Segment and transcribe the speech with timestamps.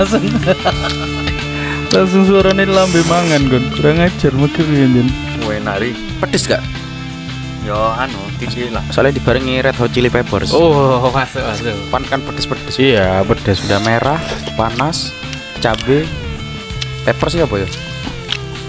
[0.00, 0.24] langsung
[1.92, 4.86] langsung suaranya lambe mangan kon kurang ajar mikir ya
[5.42, 5.92] Wah, nari.
[6.16, 6.60] Pedes gak?
[7.60, 8.80] Yo anu, titik lah.
[8.88, 10.52] Soalnya dibarengi Red Hot Chili Peppers.
[10.52, 12.76] oh masuk masuk Pan kan pedes-pedes.
[12.76, 14.16] iya pedas Sudah merah,
[14.56, 15.12] panas,
[15.60, 16.08] cabe,
[17.04, 17.68] pepper sih apa ya?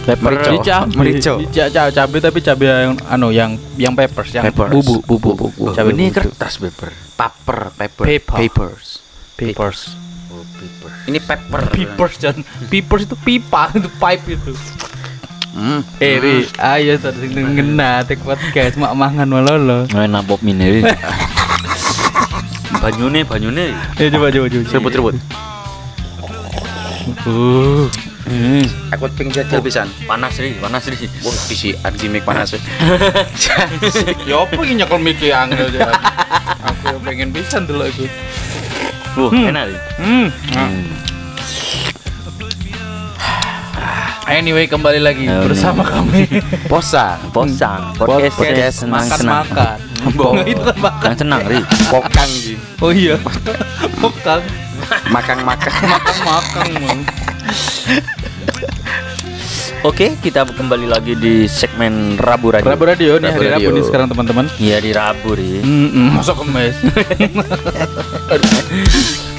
[0.02, 0.84] Pepper Merica.
[0.84, 0.96] Cabe.
[0.98, 1.32] Merica.
[1.38, 4.74] Iya, ca- cabe tapi cabe yang anu yang yang peppers yang Peppers.
[4.74, 5.72] bubu bubu Bubu.
[5.72, 6.16] cabe Ini bubu.
[6.18, 6.90] kertas paper.
[7.16, 8.36] Paper, pepper, Paper.
[8.36, 8.86] papers.
[9.38, 9.80] peppers
[10.62, 10.90] Paper.
[11.10, 11.62] Ini pepper.
[11.68, 12.36] peppers dan
[12.70, 14.54] peppers itu pipa itu pipe itu
[15.52, 15.84] Hmm.
[16.00, 20.80] eh Ri, ayo tadi ngena tek podcast mak mangan malolo Nah, napop mini.
[22.80, 23.76] banyune, banyune.
[24.00, 25.16] eh coba coba coba Rebut-rebut.
[27.28, 27.86] uh
[28.22, 28.64] Hmm.
[28.96, 29.92] Aku pengen jajal pisan.
[30.08, 30.96] Panas ri, panas ri.
[31.20, 32.56] Wah, bisi gimmick panas.
[34.30, 35.68] ya apa ini nyekel mikir angel
[36.64, 37.92] aku yang pengen pisan dulu
[39.12, 39.76] aku Wah, enak ri.
[40.00, 40.28] hmm.
[44.24, 46.24] Anyway kembali lagi Oh, bersama kami
[46.72, 49.36] Posa, Posang, Podcast podcast senang makan senang.
[49.44, 49.78] makan.
[50.18, 50.38] Bohong.
[50.48, 51.04] itu kan makan.
[51.04, 51.60] Yang senang ri.
[51.92, 52.56] pokang sih.
[52.80, 53.20] Oh iya.
[54.02, 54.40] Makan
[55.12, 55.72] Makan-makan.
[55.84, 56.68] makan makan.
[56.80, 57.02] Mang.
[59.82, 62.70] Oke, kita kembali lagi di segmen Rabu Radio.
[62.70, 64.46] Rabu radio nih Rabu hari Rabu nih sekarang teman-teman.
[64.62, 65.58] Iya di Rabu ri.
[65.58, 66.78] Hmm, masuk kemes.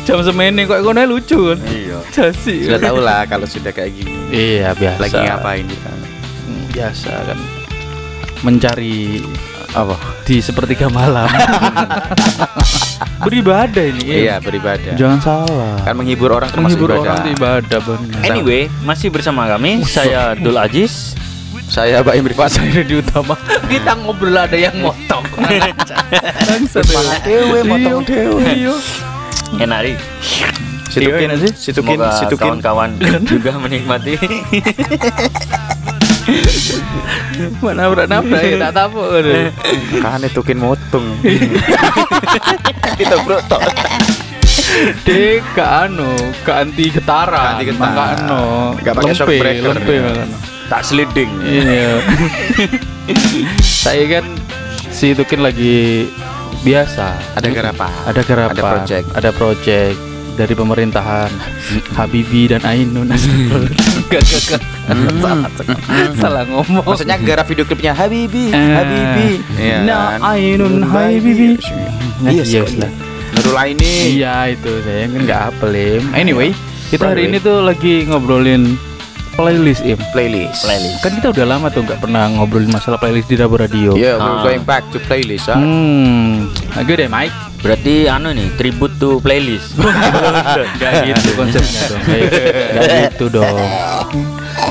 [0.06, 1.62] Jam semene kok ngono lucu kan.
[1.62, 2.02] Iya.
[2.10, 2.66] Jasi.
[2.66, 4.10] Sudah tahu lah kalau sudah kayak gini.
[4.34, 4.98] Iya biasa.
[4.98, 5.90] Lagi ngapain kita?
[5.94, 7.38] Hmm, Biasa kan.
[8.42, 9.22] Mencari
[9.72, 9.96] Apa?
[10.22, 11.26] di sepertiga malam.
[13.24, 14.26] Beribadah ini.
[14.26, 14.92] Iya, beribadah.
[14.92, 15.78] Jangan salah.
[15.80, 17.14] Kan menghibur orang termasuk Menghibur ibadah.
[17.14, 18.20] orang ibadah benar.
[18.22, 21.14] Anyway, masih bersama kami saya Dul Aziz.
[21.66, 22.60] Saya Mbak Imri Fasa.
[22.60, 23.32] ini di utama
[23.64, 25.24] kita ngobrol ada yang motong
[27.24, 28.44] dewe, motong dewe.
[28.44, 28.74] iya
[29.56, 29.94] Enak ri.
[30.92, 31.72] Situkin, Iya, sih.
[31.72, 32.60] situkin, Semoga situkin.
[32.60, 32.90] kawan-kawan
[33.32, 34.20] juga menikmati.
[37.62, 39.00] mana nafas ya tak tahu
[39.98, 41.06] Kan itukin motong.
[42.98, 43.62] Kita bro tok.
[45.02, 46.08] dek ke anu
[46.40, 47.92] ke anti getaran anti getaran.
[47.92, 48.42] maka anu
[48.78, 49.72] Nggak pakai shock breaker.
[49.74, 50.26] lempe makanya.
[50.66, 51.30] tak sliding.
[51.42, 52.00] iya
[53.82, 54.24] saya kan
[54.88, 56.08] si itu kan lagi
[56.62, 57.90] biasa Ada garapan.
[58.06, 59.06] ada garapan Ada project.
[59.12, 59.98] ada project
[60.32, 61.30] dari pemerintahan
[61.92, 63.08] Habibi dan Ainun
[64.12, 64.62] Gak, gak, gak.
[65.18, 65.48] salah,
[66.16, 69.28] salah ngomong Maksudnya gara video klipnya Habibi, Eh, Habibi.
[69.56, 70.36] Iya Nah, kan?
[70.36, 71.56] Ainun Habibi.
[72.22, 72.76] Iya iya sih.
[72.76, 72.90] lah.
[73.32, 74.20] Nurul Aini.
[74.20, 75.74] Iya itu saya kan nggak apel.
[76.12, 76.52] Anyway,
[76.88, 78.76] kita hari ini tuh lagi ngobrolin
[79.32, 79.98] playlist Im.
[80.10, 80.62] Playlist.
[80.62, 80.98] Playlist.
[81.00, 83.94] Kan kita udah lama tuh nggak pernah ngobrolin masalah playlist di Rabu Radio.
[83.94, 84.42] Yeah, we're Ah.
[84.42, 85.48] going back to playlist.
[85.48, 85.56] ah.
[85.56, 87.32] Hmm, agak deh Mike.
[87.58, 89.78] Berarti anu nih, tribute to playlist.
[90.82, 92.02] Gak gitu konsepnya dong.
[92.02, 92.30] Kayak
[92.74, 93.56] Gak gitu dong.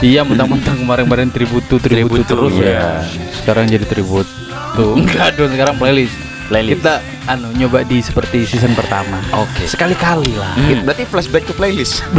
[0.02, 2.68] Iya, mentang-mentang kemarin-kemarin tributu tributu Tributu, terus iya.
[2.68, 2.88] ya.
[3.32, 4.28] Sekarang jadi tribut.
[4.76, 6.16] Tuh, enggak dong sekarang playlist.
[6.52, 6.78] Playlist.
[6.78, 6.94] Kita
[7.26, 9.24] anu nyoba di seperti season pertama.
[9.34, 9.64] Oke.
[9.64, 10.52] Sekali-kali lah.
[10.62, 12.04] It- Berarti flashback to playlist.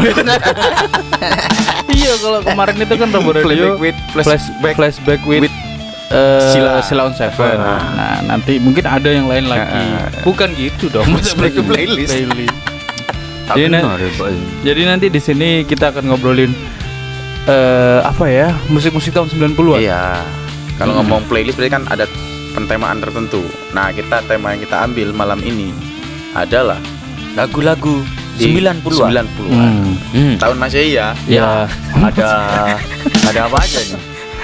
[1.93, 4.75] iya, kalau kemarin itu kan Rabu Radio Flashback with flash, flashback.
[4.75, 5.55] flashback with, with
[6.08, 6.70] eh, Sila.
[6.81, 7.37] Sila on Seven.
[7.37, 7.56] Seven.
[7.61, 9.69] Nah, nanti mungkin ada yang lain lagi.
[9.69, 10.08] Ah.
[10.25, 11.05] Bukan gitu dong.
[11.06, 12.11] Flashback to playlist.
[12.11, 12.56] playlist.
[13.52, 14.08] Jadi, na- ya,
[14.64, 16.50] jadi nanti di sini kita akan ngobrolin
[17.44, 18.49] eh apa ya?
[18.67, 19.76] Musik-musik tahun 90-an.
[19.76, 20.25] Iya.
[20.81, 21.05] Kalau Hmm.
[21.05, 22.08] ngomong playlist berarti kan ada
[22.52, 23.43] pentemaan tertentu.
[23.72, 25.72] Nah, kita tema yang kita ambil malam ini
[26.32, 26.78] adalah
[27.32, 28.04] Lagu-lagu
[28.37, 28.76] di 90-an.
[28.84, 29.26] 90-an.
[29.40, 29.93] Hmm.
[30.12, 30.34] Hmm.
[30.37, 31.16] Tahun Masehi ya.
[31.25, 31.64] Ya,
[31.96, 32.28] Ada
[33.25, 34.00] ada apa aja nih?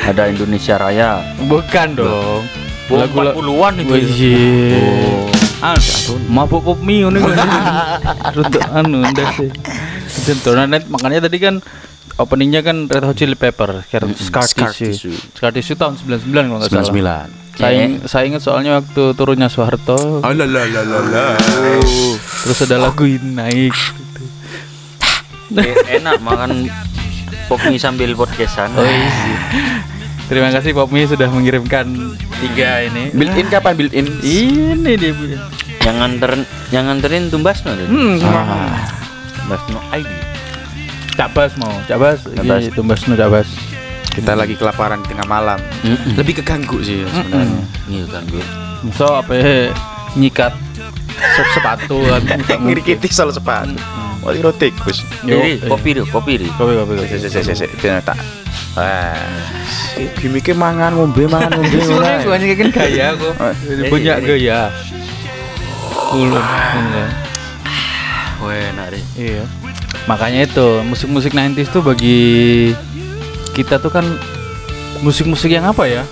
[0.08, 1.20] Ada Indonesia Raya.
[1.44, 2.42] bukan dong.
[2.88, 3.92] Lagu-lagu 40-an itu.
[3.92, 4.00] ya.
[4.00, 4.72] Wih.
[4.80, 5.28] Oh.
[5.58, 5.74] Ah,
[6.30, 7.30] mabuk pop mie ngono iku.
[8.38, 9.50] Rada anu ndak sih.
[10.24, 11.58] Tentu nah, net- makanya tadi kan
[12.14, 14.94] openingnya kan Red Hot Chili Pepper, Scar Scar Scar Tissue.
[14.94, 15.16] Tissue.
[15.34, 17.26] Scar Tissue tahun 99 kalau nggak salah.
[17.28, 17.47] 99.
[17.58, 21.34] Saya, saya ingat soalnya waktu turunnya Soeharto, Alalalalala.
[22.46, 23.74] terus ada lagu ini naik.
[23.74, 24.22] gitu.
[25.58, 26.70] Eh, enak makan
[27.50, 28.70] pop mie sambil podcastan.
[28.78, 29.10] Oh iya.
[30.28, 31.88] Terima kasih Pop Mie sudah mengirimkan
[32.44, 33.08] tiga ini.
[33.16, 34.04] Built in kapan built in?
[34.20, 35.16] Ini dia.
[35.16, 35.24] Bu.
[35.88, 37.88] Yang nganterin yang nganterin Tumbasno deh.
[37.88, 40.10] Hmm, Tumbasno ID.
[41.16, 42.60] Cak Bas mau, Cak Bas, Cak Bas.
[42.60, 43.32] iki tumbas nu Cak
[44.08, 45.58] Kita lagi kelaparan di tengah malam
[46.14, 48.44] lebih keganggu sih ya, sebenarnya Iya kan gue.
[48.92, 49.70] So apa ya,
[50.14, 50.52] nyikat
[51.14, 53.78] se- sepatu kan ngiri kita soal sepatu
[54.18, 56.50] wah ini tikus Yo, Jadi kopi dulu, kopi dulu.
[56.58, 57.06] Kopi kopi kopi.
[57.14, 58.18] Sik, sik, sik, sik, sik, tak
[58.74, 59.14] wah
[60.18, 63.34] gimiknya mangan ngombe mangan ngombe Sebenarnya gue kan gaya kok.
[63.42, 63.52] Oh,
[63.90, 64.26] Punya iya.
[64.26, 64.60] gaya.
[66.10, 66.42] Ulun.
[68.38, 69.04] Wah, enak deh.
[69.18, 69.44] Iya.
[70.06, 72.72] Makanya itu musik-musik 90s tuh bagi
[73.58, 74.06] kita tuh kan
[75.02, 76.06] musik-musik yang apa ya?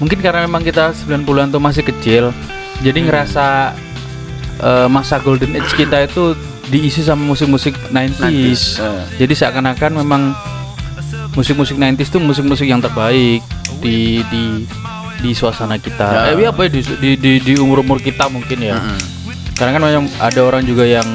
[0.00, 2.32] Mungkin karena memang kita 90-an tuh masih kecil,
[2.80, 3.76] jadi ngerasa
[4.64, 6.32] eh, masa golden age kita itu
[6.72, 8.80] diisi sama musik-musik 90s.
[8.80, 9.04] Eh.
[9.20, 10.32] Jadi seakan-akan memang
[11.36, 13.44] musik-musik 90s tuh musik-musik yang terbaik
[13.84, 14.44] di di
[15.20, 16.32] di suasana kita.
[16.32, 16.36] Ya.
[16.36, 18.80] Eh, apa ya di di di, di umur-umur kita mungkin ya.
[18.80, 18.98] Mm-mm.
[19.54, 21.06] Karena kan memang ada orang juga yang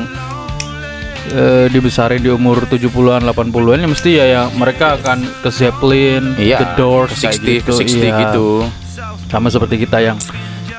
[1.30, 6.58] eh, dibesarin di umur 70-an, 80-an ya mesti ya yang mereka akan ke Zeppelin, Iya,
[6.58, 8.14] The Doors, ke 60, kayak ke 60 iya.
[8.24, 8.48] gitu.
[9.28, 10.18] Sama seperti kita yang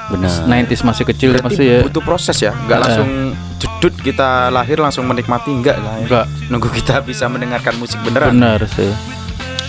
[0.08, 0.26] Benar.
[0.66, 1.80] 90s masih kecil Berarti pasti ya.
[1.80, 2.82] butuh proses ya, nggak Eh.
[2.82, 3.08] langsung
[3.56, 5.94] jedut kita lahir langsung menikmati enggak lah.
[5.94, 6.02] ya.
[6.02, 8.34] Enggak, Nunggu kita bisa mendengarkan musik beneran.
[8.34, 8.90] benar sih.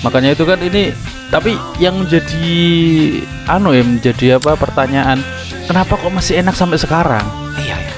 [0.02, 0.90] Makanya itu kan ini
[1.28, 2.50] tapi yang menjadi
[3.46, 5.22] anu ya menjadi apa pertanyaan
[5.64, 7.22] kenapa kok masih enak sampai sekarang?
[7.56, 7.94] Iya, iya.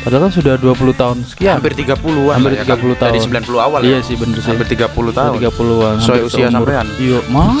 [0.00, 1.60] Padahal kan sudah 20 tahun sekian.
[1.60, 2.80] Hampir 30-an Hampir lah ya kan.
[2.80, 3.12] 30 tahun.
[3.12, 4.00] Dari 90 awal Iya ya.
[4.00, 4.48] sih bener sih.
[4.48, 5.36] Hampir 30 tahun.
[5.36, 5.94] 30-an.
[6.00, 6.88] Sesuai hampir usia sampean.
[6.96, 7.52] Iya, mah.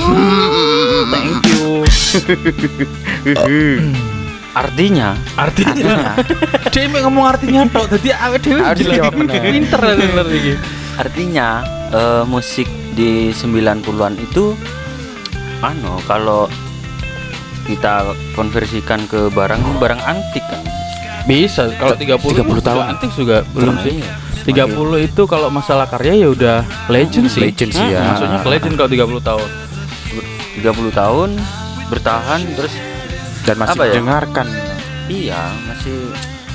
[1.12, 1.68] Thank you.
[4.50, 6.18] Artinya, Artinya
[6.74, 7.86] dia emang ngomong artinya tok.
[7.94, 9.46] Jadi awake dhewe bener.
[9.46, 10.58] Pinter bener iki.
[10.98, 11.62] artinya
[11.94, 14.58] eh, musik di 90-an itu
[15.62, 16.50] anu kalau
[17.64, 20.66] kita konversikan ke barang barang antik kan.
[21.22, 22.82] Bisa kalau 30 30 tahun.
[22.88, 24.00] antik juga belum sih.
[24.00, 24.66] Iya.
[24.66, 26.56] 30 itu kalau masalah karya ya udah
[26.88, 27.42] legend sih.
[27.42, 28.00] Legend sih ya.
[28.06, 29.48] Maksudnya ke legend kalau 30 tahun.
[30.56, 31.28] 30 tahun
[31.86, 32.74] bertahan terus
[33.40, 33.92] Dan masih Apa ya?
[33.94, 34.46] mendengarkan
[35.06, 35.96] iya masih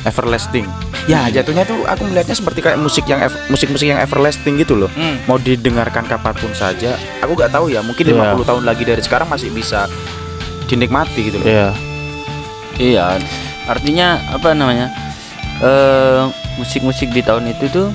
[0.04, 0.70] everlasting.
[1.06, 4.90] Ya, jatuhnya tuh aku melihatnya seperti kayak musik yang ev- musik-musik yang everlasting gitu loh.
[4.92, 5.18] Hmm.
[5.24, 6.94] Mau didengarkan kapan pun saja.
[7.20, 8.34] Aku nggak tahu ya, mungkin Iya.
[8.34, 9.90] 50 tahun lagi dari sekarang masih bisa
[10.66, 11.46] dinikmati gitu loh.
[11.48, 11.68] Iya.
[12.76, 13.06] iya
[13.66, 14.88] artinya apa namanya
[15.60, 16.24] eh
[16.56, 17.90] musik-musik di tahun itu tuh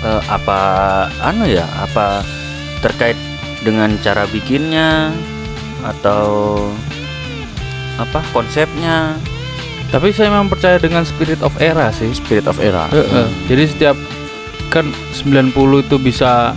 [0.00, 0.60] eh, apa
[1.20, 2.22] anu ya apa
[2.80, 3.18] terkait
[3.60, 5.10] dengan cara bikinnya
[5.82, 6.56] atau
[7.96, 9.18] apa konsepnya
[9.88, 12.12] Tapi saya memang percaya dengan spirit of era sih.
[12.12, 12.92] Spirit of era.
[12.92, 13.24] Heeh.
[13.48, 13.96] Jadi setiap
[14.68, 14.84] kan
[15.16, 15.48] 90
[15.80, 16.52] itu bisa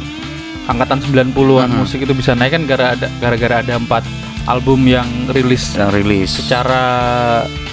[0.67, 1.79] angkatan 90-an Mhm.
[1.79, 4.03] musik itu bisa naik kan gara ada gara-gara ada empat
[4.43, 6.29] album yang rilis Yang rilis.
[6.33, 6.83] secara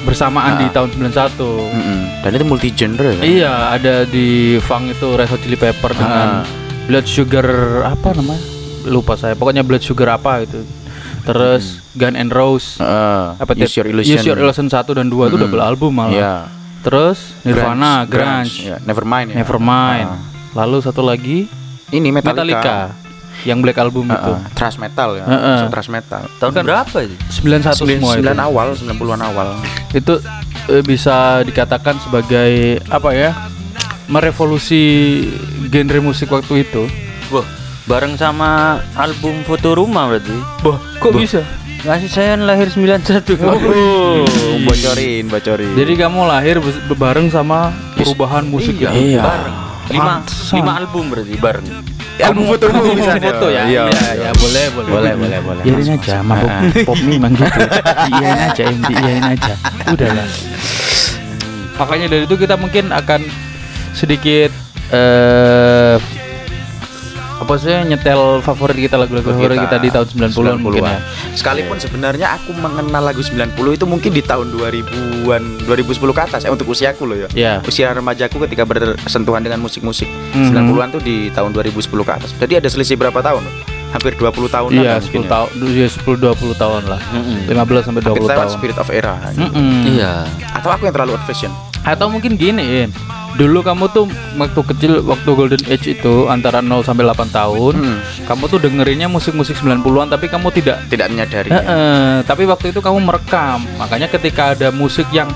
[0.01, 0.73] bersamaan di Ah.
[0.73, 1.59] tahun 91.
[1.67, 2.01] Mm-mm.
[2.21, 3.23] Dan itu multi genre ya.
[3.23, 6.49] Iya, ada di funk itu Red Hot Chili Pepper dengan Ah.
[6.85, 7.47] Blood Sugar
[7.85, 8.41] apa namanya?
[8.85, 9.35] Lupa saya.
[9.35, 10.65] Pokoknya Blood Sugar apa itu.
[11.23, 12.79] Terus Gun and Rose.
[12.79, 13.25] Heeh.
[13.37, 13.61] Apa Hmm.
[13.61, 14.15] Use Your Illusion.
[14.15, 15.45] Use Your Illusion 1 dan 2 itu Mm-mm.
[15.45, 16.15] double album malah.
[16.15, 16.35] Iya.
[16.81, 18.77] Terus Nirvana, Grunge, ya.
[18.81, 19.37] Nevermind ya.
[19.37, 20.09] Nevermind.
[20.09, 20.21] Ah.
[20.57, 21.51] Lalu satu lagi
[21.89, 22.61] Ini Metallica.
[22.61, 22.77] Metallica,
[23.47, 24.33] yang Black Album itu.
[24.35, 24.55] Heeh.
[24.57, 25.27] Thrash metal ya.
[25.27, 25.59] Heeh.
[25.63, 26.23] So, thrash metal.
[26.43, 26.65] tahun Bukan.
[26.67, 27.15] berapa itu
[27.45, 28.27] 91 semua itu.
[28.27, 29.49] 9 awal, 90-an awal.
[29.95, 30.19] Itu
[30.73, 33.31] eh, bisa dikatakan sebagai apa ya?
[34.09, 34.83] Merevolusi
[35.69, 36.89] genre musik waktu itu.
[37.29, 37.45] Wah,
[37.85, 40.37] bareng sama album Foto Rumah berarti.
[40.65, 41.45] Wah, kok bisa?
[41.79, 43.39] Ngasih saya lahir 91.
[43.39, 44.27] Oh,
[44.67, 45.73] bocorin, bocorin.
[45.79, 46.59] Jadi kamu lahir
[46.91, 49.15] bareng sama perubahan musik iya, itu.
[49.15, 49.23] Iya.
[49.23, 49.57] bareng.
[49.89, 50.15] Lima,
[50.59, 51.98] lima album berarti bareng.
[52.21, 53.63] Album foto Album bisa foto ya.
[53.65, 53.83] Iya.
[53.87, 54.91] Iya, ya, boleh, boleh.
[54.91, 55.63] Boleh, boleh, boleh.
[55.63, 56.63] Biarin Masuk, aja, mabuk Ah.
[56.83, 57.61] pop mie emang gitu.
[58.09, 59.55] Diiyain aja, em, diiyain aja.
[59.87, 60.27] Udahlah.
[61.79, 63.21] Makanya dari itu kita mungkin akan
[63.95, 64.51] sedikit
[64.91, 65.97] eh
[67.49, 71.01] apa sih nyetel favorit kita lagu-lagu favorit kita di tahun 90-an mungkin ya.
[71.33, 76.53] Sekalipun sebenarnya aku mengenal lagu 90 itu mungkin di tahun 2000-an, 2010 ke atas ya
[76.53, 77.29] untuk usiaku loh ya.
[77.33, 77.53] Iya.
[77.65, 80.05] Usia remajaku ketika bersentuhan dengan musik-musik
[80.37, 80.53] Mhm.
[80.53, 82.37] 90-an tuh di tahun 2010 ke atas.
[82.37, 83.41] Jadi ada selisih berapa tahun?
[83.89, 87.01] Hampir 20 tahun Iya, 10 tahun, iya 10 20 tahun lah.
[87.49, 88.53] 15 sampai 20 Kita tahun.
[88.53, 89.17] spirit of era.
[89.33, 89.97] Mm-mm.
[89.97, 90.29] Iya.
[90.53, 91.49] Atau aku yang terlalu old fashion?
[91.83, 92.91] Atau mungkin gini, In.
[93.31, 94.05] Dulu kamu tuh
[94.35, 97.99] waktu kecil waktu golden age itu antara 0 sampai 8 tahun, Hmm.
[98.27, 101.47] kamu tuh dengerinnya musik-musik 90-an tapi kamu tidak Tidak menyadari.
[101.49, 103.63] Heeh, tapi waktu itu kamu merekam.
[103.79, 105.31] Makanya ketika ada musik yang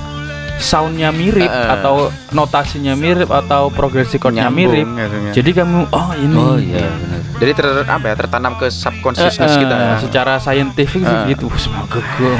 [0.59, 1.69] soundnya mirip Heeh.
[1.71, 6.37] atau notasinya mirip atau progresi chordnya mirip, gitu, jadi kamu oh ini.
[6.37, 7.21] Oh iya benar.
[7.35, 9.75] Jadi ter apa ya tertanam ke Eh, subconsciousness eh, kita.
[9.75, 9.95] ya.
[9.99, 11.35] secara saintifik Eh.
[11.35, 11.51] gitu.
[11.57, 12.35] Semoga gue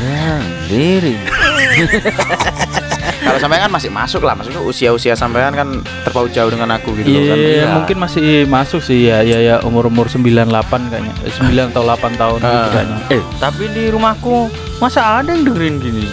[0.00, 1.20] enggak Lirik.
[3.20, 5.68] Kalau sampean kan masih masuk lah, maksudnya usia-usia sampean kan
[6.02, 7.36] terpaut jauh dengan aku gitu Iya, kan.
[7.36, 7.66] Iya.
[7.74, 10.48] mungkin masih masuk sih ya, ya, ya umur-umur 98
[10.88, 11.14] kayaknya.
[11.20, 12.70] Eh, 9 atau 8 tahun gitu Ah.
[12.70, 12.96] kayaknya.
[13.10, 16.04] Eh, tapi di rumahku masa ada yang dengerin gini?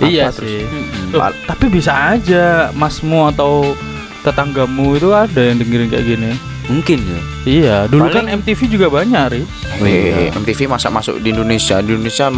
[0.00, 0.64] iya sih.
[0.64, 1.12] Mm-mm.
[1.12, 3.74] Loh, tapi bisa aja masmu atau
[4.20, 6.30] tetanggamu itu ada yang dengerin kayak gini.
[6.68, 7.20] Mungkin ya.
[7.44, 9.42] Iya, dulu kan Paling- MTV juga banyak, Ri.
[9.78, 12.28] Wih, MTV masa masuk di Indonesia, di Indonesia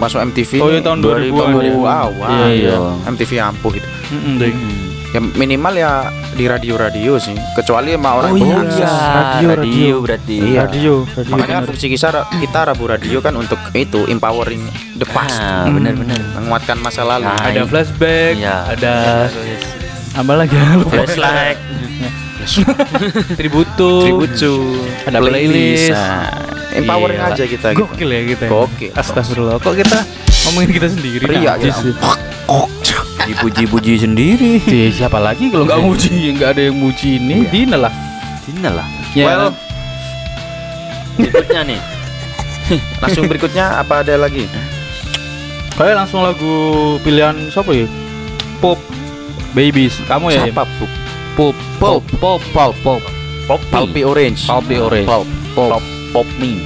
[0.00, 1.92] masuk MTV Oh, iya, tahun 2000-an, 2000 ya.
[2.00, 2.30] awal.
[2.32, 2.76] Iya, iya.
[3.06, 3.88] MTV ampuh gitu.
[4.10, 4.56] Mm-mm, Ding.
[4.56, 4.78] Mm.
[5.10, 5.92] Ya minimal ya
[6.30, 8.46] di radio-radio sih, kecuali sama orang Oh, iya.
[8.56, 8.78] berakses.
[8.80, 9.94] Radio, radio, radio.
[10.00, 10.36] berarti.
[10.40, 10.60] Iya.
[10.64, 11.30] Radio, radio.
[11.30, 11.68] Makanya bener.
[11.68, 14.62] fungsi kita kita Rabu Radio kan untuk itu empowering
[14.94, 15.76] the past, Ah, Hmm.
[15.76, 16.20] benar-benar.
[16.32, 17.26] menguatkan masa lalu.
[17.26, 17.62] Ah, ada iya.
[17.66, 18.56] flashback, Iya.
[18.70, 18.94] ada
[20.12, 20.54] apa lagi?
[20.76, 20.90] Lupa.
[20.96, 21.58] Flashlight.
[23.36, 24.54] Tributu, Tributu,
[25.04, 25.92] ada playlist.
[25.92, 26.30] Nah,
[26.72, 27.84] empowering aja kita gitu.
[27.84, 28.44] Gokil ya kita.
[28.46, 28.50] ya.
[28.50, 28.90] Gokil.
[28.92, 29.56] Astagfirullah.
[29.58, 29.98] Kok kita
[30.46, 31.22] ngomongin kita sendiri?
[31.24, 31.90] Ria Najis gitu.
[31.90, 31.94] sih.
[33.20, 34.58] Dipuji-puji sendiri.
[34.58, 37.50] Di siapa lagi kalau nggak muji, nggak ada yang muji ini, Iya.
[37.52, 37.92] Dina lah.
[38.42, 38.86] Dina lah.
[39.12, 39.48] Ya, Well,
[41.16, 41.80] Berikutnya nih.
[43.02, 44.46] langsung berikutnya apa ada lagi?
[45.74, 46.52] kayak langsung lagu
[47.00, 47.88] pilihan siapa ya?
[48.60, 48.76] Pop
[49.50, 49.96] Babies.
[50.04, 50.44] Kamu ya?
[50.44, 50.62] Siapa?
[50.78, 50.86] Bu?
[51.34, 53.02] Pop, pop, pop, pop, pop.
[53.48, 54.46] Pop Palpi Orange.
[54.46, 55.08] Palpi Orange.
[55.08, 55.26] Pulp.
[55.56, 56.58] Pop Pop Me.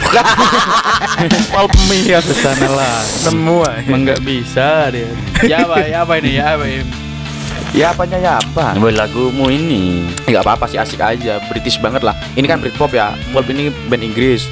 [1.52, 2.20] Pulp Me ya.
[2.20, 3.00] Ke sana lah.
[3.04, 3.80] Semua.
[3.84, 5.08] Emang nggak bisa dia.
[5.44, 5.76] Ya apa?
[5.86, 6.30] Ya apa ini?
[6.36, 6.88] Ya apa Im?
[7.70, 8.74] Ya apanya ya apa?
[8.74, 10.02] Buat lagumu ini.
[10.26, 12.18] Nggak apa-apa sih asik aja, British banget lah.
[12.34, 14.50] Ini kan Britpop ya, Pulp ini band Inggris.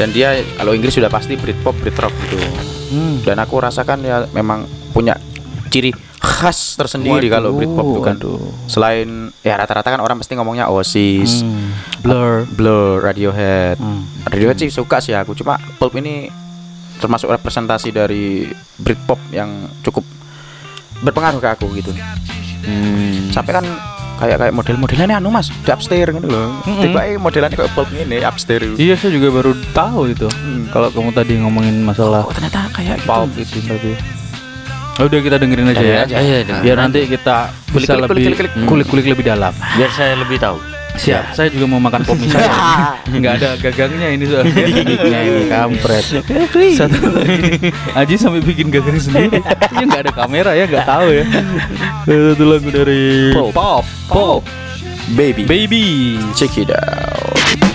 [0.00, 2.40] Dan dia kalau Inggris sudah pasti Britpop, Britrock gitu.
[2.88, 3.20] Hmm.
[3.20, 4.64] Dan aku rasakan ya memang
[4.96, 5.20] punya
[5.68, 5.92] ciri
[6.38, 8.14] khas tersendiri kalau Britpop itu kan.
[8.14, 8.38] Waduh.
[8.70, 9.08] Selain
[9.42, 11.74] ya rata-rata kan orang pasti ngomongnya Oasis, Hmm.
[11.98, 12.46] Blur.
[12.54, 13.74] Blur, Radiohead.
[13.76, 14.06] Hmm.
[14.24, 16.30] Radiohead sih suka sih aku, cuma Pulp ini
[16.98, 19.50] termasuk representasi dari Britpop yang
[19.82, 20.06] cukup
[21.02, 21.90] berpengaruh ke aku gitu.
[22.62, 23.30] Hmm.
[23.30, 23.66] Sampai kan
[24.18, 26.82] kayak kayak model-modelannya anu mas di upstairs gitu loh Mm-mm.
[26.82, 30.26] tiba eh modelannya kayak pulp ini upstairs Iya, saya juga baru tahu itu.
[30.74, 33.58] Kalau kamu tadi ngomongin masalah oh ternyata kayak gitu pulp itu.
[34.98, 36.02] Oh, udah kita dengerin aja ya.
[36.02, 36.16] aja.
[36.18, 38.66] Iya, dengerin Biar nanti kita Kulik, bisa kulik, lebih kulik, kulik, kulik.
[38.66, 39.52] kulik-kulik lebih dalam.
[39.54, 40.58] Biar saya lebih tahu.
[40.98, 41.30] Siap.
[41.30, 42.50] Saya juga mau makan pop mie saya.
[43.06, 44.50] Nggak ada gagangnya ini soalnya.
[44.74, 46.04] Gigitnya ini kampret.
[46.74, 47.70] Satu lagi.
[48.02, 49.38] Aji sampai bikin gagang sendiri.
[49.38, 51.24] Ya nggak ada kamera ya, nggak tahu ya.
[52.02, 53.54] Satu lagu dari Pop.
[53.54, 53.84] Pop.
[54.10, 54.42] Pop.
[55.14, 56.18] baby Baby.
[56.34, 57.67] check it out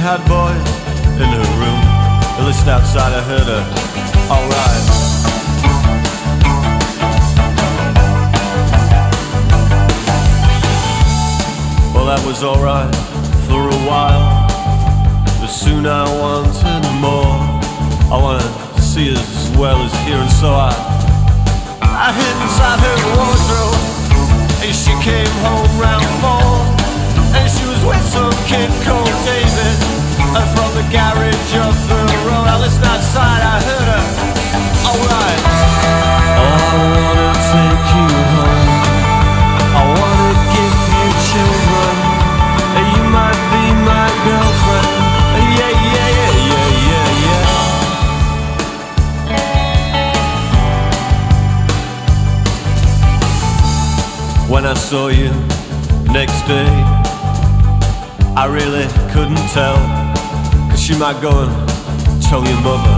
[0.00, 0.56] had boys
[1.20, 1.80] in her room.
[2.40, 3.64] At least outside I heard her.
[4.32, 4.84] Alright.
[11.92, 12.94] Well, that was alright
[13.44, 14.48] for a while.
[15.38, 17.36] But soon I wanted more.
[18.08, 20.72] I wanna see as well as hear, and so I
[21.82, 23.76] I hid inside her wardrobe,
[24.64, 26.79] and she came home round four,
[27.98, 29.76] some kid called David,
[30.36, 32.46] and from the garage up the road.
[32.46, 34.04] I listened outside, I heard her.
[34.90, 35.40] Alright.
[36.40, 36.44] I
[36.94, 38.68] wanna take you home.
[39.74, 41.94] I wanna give you children.
[42.94, 44.90] You might be my girlfriend.
[45.58, 47.44] Yeah, yeah, yeah, yeah, yeah, yeah.
[54.48, 55.30] When I saw you
[56.12, 56.99] next day,
[58.36, 59.76] I really couldn't tell.
[60.70, 61.50] Cause she might go and
[62.22, 62.96] tell your mother.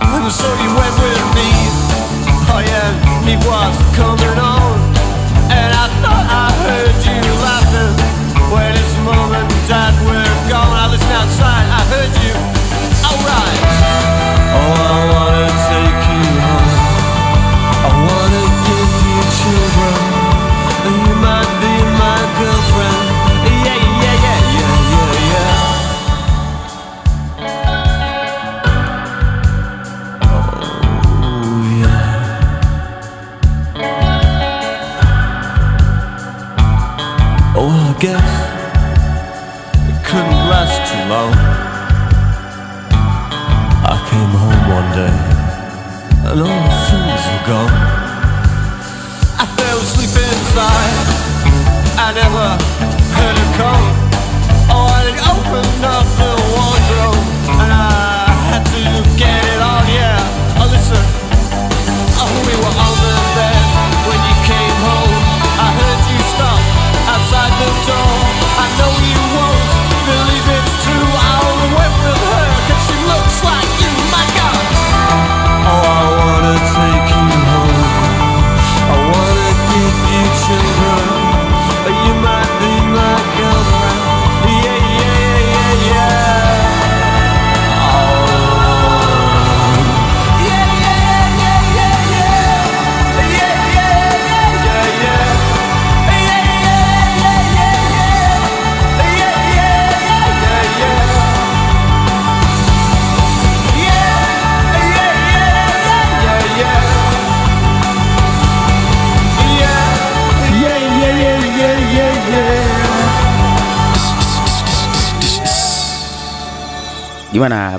[0.00, 1.48] And so you went with me.
[2.52, 4.76] Oh yeah, me was coming on.
[5.48, 7.94] And I thought I heard you laughing
[8.52, 9.45] when his mom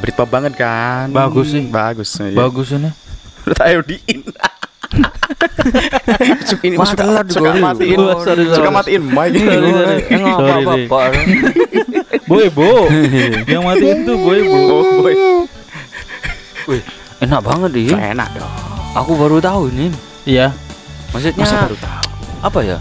[0.07, 1.11] Britpop banget kan?
[1.11, 1.67] Bagus sih.
[1.67, 2.15] Bagus.
[2.23, 2.31] iya.
[2.31, 2.87] Bagus ini.
[3.43, 4.23] Menurut ayo diin.
[6.47, 7.99] Suka ini Wah, suka, suka matiin.
[8.55, 9.35] Suka matiin mic.
[9.35, 10.87] Sorry, sorry.
[12.31, 12.87] Boy, bo.
[13.51, 14.59] Yang matiin tuh boy, bo.
[14.79, 15.15] Oh, boy.
[16.71, 16.81] Wih,
[17.19, 17.91] enak banget deh.
[17.91, 18.47] Enak dong.
[18.95, 19.91] Aku baru tahu ini.
[20.23, 20.55] Iya.
[21.11, 22.07] Maksudnya Masa baru tahu?
[22.47, 22.77] apa ya?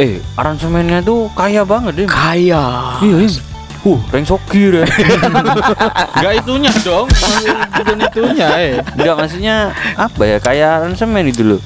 [0.00, 2.08] Eh, aransemennya tuh kaya banget deh.
[2.08, 2.96] Kaya.
[3.04, 3.55] Iya, iya.
[3.86, 4.82] Uh, Reng Sogi deh.
[6.18, 7.06] Enggak itunya dong.
[7.70, 8.72] Bukan itunya, eh.
[8.98, 10.36] Enggak maksudnya apa ya?
[10.42, 11.60] Kayak aransemen itu loh.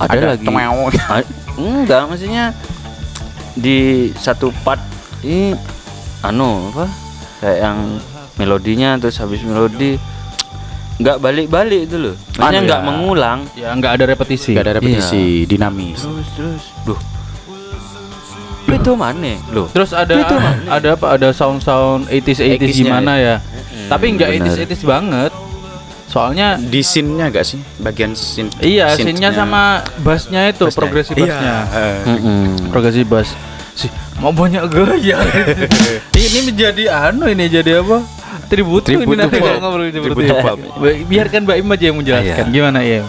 [0.00, 0.48] Ada, lagi.
[0.48, 0.88] temeu.
[1.12, 1.20] Ah,
[1.60, 2.56] Enggak, maksudnya
[3.52, 4.80] di satu part
[5.20, 5.52] ini
[6.24, 6.88] anu apa?
[7.44, 7.78] Kayak yang
[8.40, 10.00] melodinya terus habis melodi
[10.96, 12.14] nggak balik-balik itu loh.
[12.40, 12.86] Maksudnya Anu nggak ya.
[12.88, 13.38] mengulang.
[13.52, 14.56] Ya enggak ada repetisi.
[14.56, 16.00] Gak ada repetisi, dinamis.
[16.00, 16.64] Terus terus.
[16.88, 17.00] Duh.
[18.66, 19.34] Itu mana?
[19.54, 19.70] Loh.
[19.70, 20.14] Terus ada
[20.66, 21.06] ada apa?
[21.14, 23.36] Ada sound-sound 80s 80s 80s-nya gimana ya?
[23.86, 24.54] Tapi enggak benar.
[24.54, 25.32] 80s 80s banget.
[26.06, 27.58] Soalnya Di scene-nya gak sih?
[27.76, 28.48] Bagian scene.
[28.62, 29.34] iya, scene-nya.
[29.34, 30.78] sama bassnya itu, Bassnya.
[30.78, 31.54] progresif Iya, bassnya.
[31.74, 31.96] eh.
[32.08, 32.44] Mm-mm.
[32.70, 33.28] Progresif bass.
[33.76, 35.18] Sih, mau banyak gaya.
[36.16, 38.00] ini menjadi anu ini jadi apa?
[38.46, 39.90] Tributu ini nanti kalau ngobrol
[41.04, 42.44] Biarkan Mbak Im aja yang menjelaskan.
[42.46, 42.54] Iya.
[42.54, 43.02] Gimana ya?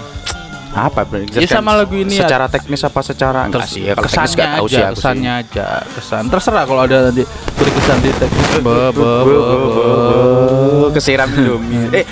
[0.78, 1.02] Apa?
[1.34, 2.30] Ya, sama lagu ini ya.
[2.30, 3.90] Secara teknis apa secara enggak sih?
[3.90, 5.00] Ya, kalau teknis kesannya gak tahu aja, sih aku sih.
[5.02, 6.24] kesannya aja, kesan.
[6.30, 7.24] Terserah kalau ada nanti
[7.58, 8.46] beri kesan di teknis.
[8.54, 9.86] Be, be, be, be,
[10.94, 11.90] kesiram Indomie.
[11.98, 12.06] Eh,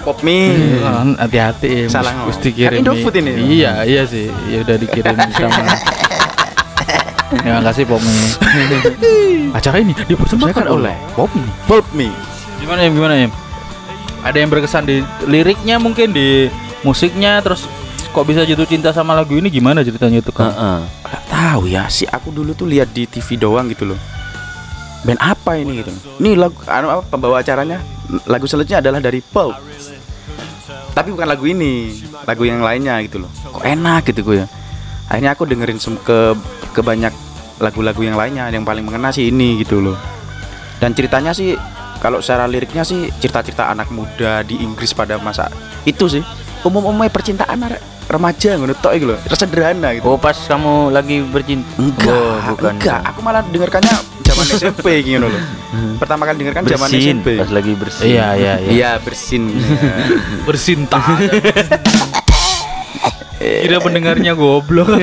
[0.00, 0.52] pop mie.
[0.52, 2.28] Eh, Hati-hati, Salah Mus- ngomong.
[2.36, 2.68] mesti kirim.
[2.70, 3.30] Kan Indofood ini.
[3.56, 4.28] Iya, iya sih.
[4.48, 5.64] Ya udah dikirim sama.
[7.30, 8.10] Terima kasih Pomi.
[9.56, 11.44] Acara ini dipersembahkan oleh Pomi.
[11.64, 12.10] Pulp mie.
[12.58, 12.90] Gimana ya?
[12.90, 13.28] Gimana ya?
[14.20, 16.50] Ada yang berkesan di liriknya mungkin di
[16.82, 17.64] musiknya terus
[18.10, 20.50] kok bisa jatuh cinta sama lagu ini gimana ceritanya itu kan?
[20.50, 20.80] Heeh.
[21.06, 23.98] Gak tahu ya sih aku dulu tuh lihat di TV doang gitu loh.
[25.06, 25.90] Band apa ini gitu.
[26.18, 27.78] Ini lagu anu apa pembawa acaranya
[28.26, 29.54] lagu selanjutnya adalah dari Pulp.
[30.90, 33.30] Tapi bukan lagu ini, lagu yang lainnya gitu loh.
[33.30, 34.46] Kok enak gitu gue ya.
[35.06, 36.34] Akhirnya aku dengerin sem- ke
[36.74, 37.14] ke banyak
[37.62, 39.94] lagu-lagu yang lainnya yang paling mengena sih ini gitu loh.
[40.82, 41.54] Dan ceritanya sih
[42.02, 45.46] kalau secara liriknya sih cerita-cerita anak muda di Inggris pada masa
[45.86, 46.26] itu sih.
[46.60, 50.02] Umum-umumnya percintaan arek remaja ngono tok iku lho, sederhana gitu.
[50.04, 51.70] Oh, pas kamu lagi bercinta.
[51.78, 52.74] Enggak, Oh, bukan.
[52.74, 53.00] enggak.
[53.06, 55.30] Aku malah dengarkannya zaman SMP gitu loh.
[55.96, 57.28] Pertama kali dengarkan zaman Bersin, SMP.
[57.38, 58.04] pas lagi bersin.
[58.10, 58.70] Iya, iya, iya.
[58.70, 59.42] Iya, bersin.
[60.50, 60.98] Bersinta.
[63.40, 64.92] Kira pendengarnya goblok?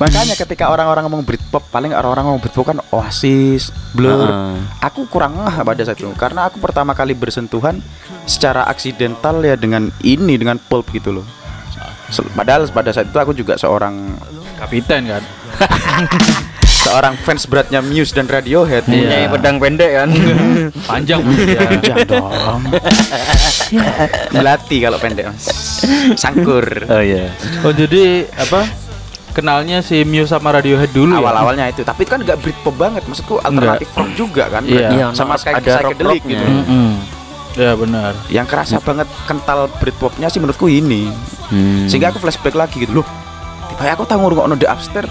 [0.00, 4.22] Makanya ketika orang-orang ngomong Britpop, paling orang-orang ngomong Britpop kan Oasis, Blur.
[4.22, 4.54] Heeh.
[4.86, 7.82] Aku kurang ngeh pada saat itu karena aku pertama kali bersentuhan
[8.22, 11.26] secara aksidental ya dengan ini dengan pulp gitu loh.
[12.38, 14.14] Padahal pada saat itu aku juga seorang
[14.62, 15.22] Kapiten kan?
[16.80, 18.84] seorang fans beratnya Muse dan Radiohead.
[18.84, 19.28] Punya Iya.
[19.28, 20.08] pedang pendek kan.
[20.88, 21.60] Panjang ya.
[21.78, 22.60] Jangan dong.
[24.34, 25.28] Melati kalau pendek.
[25.28, 25.44] Mas.
[26.16, 26.64] Sangkur.
[26.86, 27.30] oh iya.
[27.60, 28.64] Oh jadi apa?
[29.30, 31.22] Kenalnya si Muse sama Radiohead dulu ya?
[31.22, 34.90] Awal-awalnya itu, tapi kan nggak Britpop banget, maksudku alternatif rock juga kan, Iya.
[34.90, 36.34] Iya, sama no, kayak ada rock-rocknya.
[36.34, 36.46] gitu.
[36.50, 36.90] Mm-mm.
[37.54, 38.12] Ya benar.
[38.26, 41.14] Yang kerasa banget kental Britpopnya sih menurutku ini,
[41.46, 41.86] Hmm.
[41.86, 43.06] sehingga aku flashback lagi gitu loh.
[43.70, 45.06] Tiba aku tahu ngurungokno The Upstairs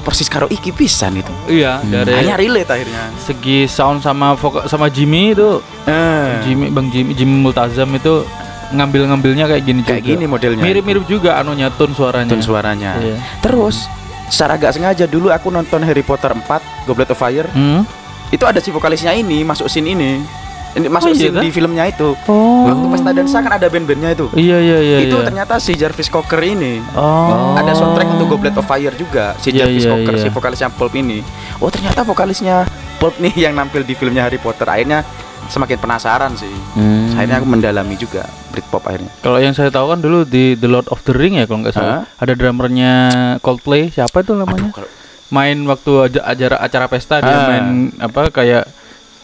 [0.00, 1.32] persis karo iki pisan itu.
[1.46, 3.10] Iya dari Hanya relate akhirnya.
[3.18, 8.24] segi sound sama vokal sama Jimmy itu Eh, Jimmy Bang Jimmy Jimmy Multazam itu
[8.68, 10.10] ngambil-ngambilnya kayak gini kayak juga.
[10.10, 10.60] gini modelnya.
[10.60, 12.28] Mirip-mirip juga anunya tone suaranya.
[12.28, 12.96] tone suaranya.
[12.96, 13.16] Iya.
[13.40, 13.88] Terus
[14.28, 16.44] secara gak sengaja dulu aku nonton Harry Potter 4
[16.84, 17.80] Goblet of Fire Hmm?
[18.28, 20.20] itu ada si vokalisnya ini masuk scene ini
[20.70, 21.40] Ini masuk Oh, iya kah?
[21.40, 22.12] di filmnya itu.
[22.24, 22.64] Oh.
[22.64, 24.26] Waktu pesta dansa kan ada band-bandnya itu.
[24.32, 24.98] Iya iya iya.
[25.00, 25.24] itu iya.
[25.24, 26.84] ternyata si Jarvis Cocker ini.
[26.92, 27.54] Oh.
[27.54, 30.22] Ada soundtrack untuk Goblet of Fire juga si Iya, Jarvis iya, Cocker iya.
[30.22, 31.24] si vokalisnya Pulp ini.
[31.56, 34.64] Oh ternyata vokalisnya Pulp nih yang nampil di filmnya Harry Potter.
[34.64, 35.02] Akhirnya
[35.46, 36.52] semakin penasaran sih.
[36.74, 37.14] Hmm.
[37.14, 39.08] Akhirnya aku mendalami juga Britpop akhirnya.
[39.18, 41.72] Kalau yang saya tahu kan dulu di The Lord of the Ring ya kalau nggak
[41.72, 42.04] salah.
[42.14, 42.92] Ada drummernya
[43.38, 44.68] Coldplay, siapa itu namanya?
[44.70, 44.92] kalau-
[45.28, 47.44] Main waktu aja- acara acara pesta dia Ah.
[47.46, 47.66] main
[47.98, 48.64] apa kayak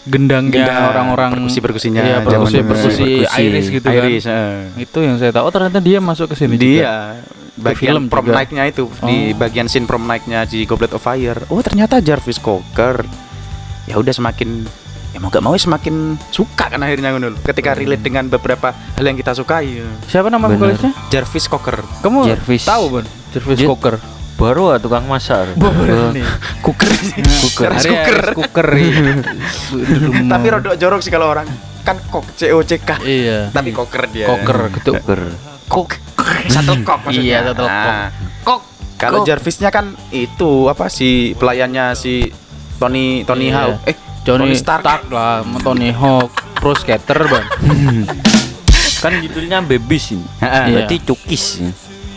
[0.05, 2.69] gendangnya Gendang, orang-orang perkusi-perkusinya Iya, zaman perkusi dulu.
[2.69, 3.41] perkusi Perkusi.
[3.41, 4.37] Iris gitu Iris, kan.
[4.77, 4.85] eh.
[4.85, 5.43] Itu yang saya tahu.
[5.43, 6.63] Oh, ternyata dia masuk ke sini juga.
[6.63, 6.95] Dia
[7.57, 8.37] bagian film prom juga.
[8.37, 9.39] night-nya itu di Oh.
[9.39, 11.41] bagian scene prom night-nya di Goblet of Fire.
[11.49, 13.01] Oh ternyata Jarvis Cocker.
[13.85, 14.65] Ya udah semakin
[15.11, 17.39] ya mau gak mau semakin suka kan akhirnya ngono lho.
[17.41, 19.79] Ketika relate dengan beberapa hal yang kita sukai.
[19.79, 19.87] ya.
[20.05, 20.93] Siapa nama vokalisnya?
[21.09, 21.81] Jarvis Cocker.
[22.03, 22.67] Kamu Jarvis.
[22.67, 23.05] tahu, Bun?
[23.31, 23.97] Jarvis Dia- Cocker.
[24.35, 25.55] Baru ah tukang masak.
[25.55, 26.23] Hari
[26.59, 26.91] Cocker.
[27.71, 27.87] Aris
[28.35, 28.69] Cooker.
[28.75, 29.23] iya.
[30.33, 31.47] Tapi rodok jorok sih kalau orang
[31.85, 32.99] kan kok C O C K.
[33.05, 33.55] Iya.
[33.55, 34.27] Tapi Cocker dia.
[34.27, 34.91] Cocker gitu.
[34.99, 35.21] Cooker.
[35.71, 35.91] Kok.
[36.51, 37.23] Satu kok maksudnya.
[37.23, 37.71] Iya, satu kok.
[37.71, 38.09] Nah,
[38.43, 38.61] Kok.
[38.95, 39.23] Kalau.
[39.27, 42.27] Jarvisnya kan itu apa si pelayannya si
[42.79, 43.59] Tony Tony Iya.
[43.71, 43.77] Hawk.
[43.87, 44.81] Eh Johnny Tony Stark.
[44.81, 47.45] Stark lah, Tony Hawk, pro skater, Bang.
[49.05, 50.25] Kan judulnya babies ini.
[50.41, 50.65] Heeh.
[50.73, 51.61] Berarti cookies.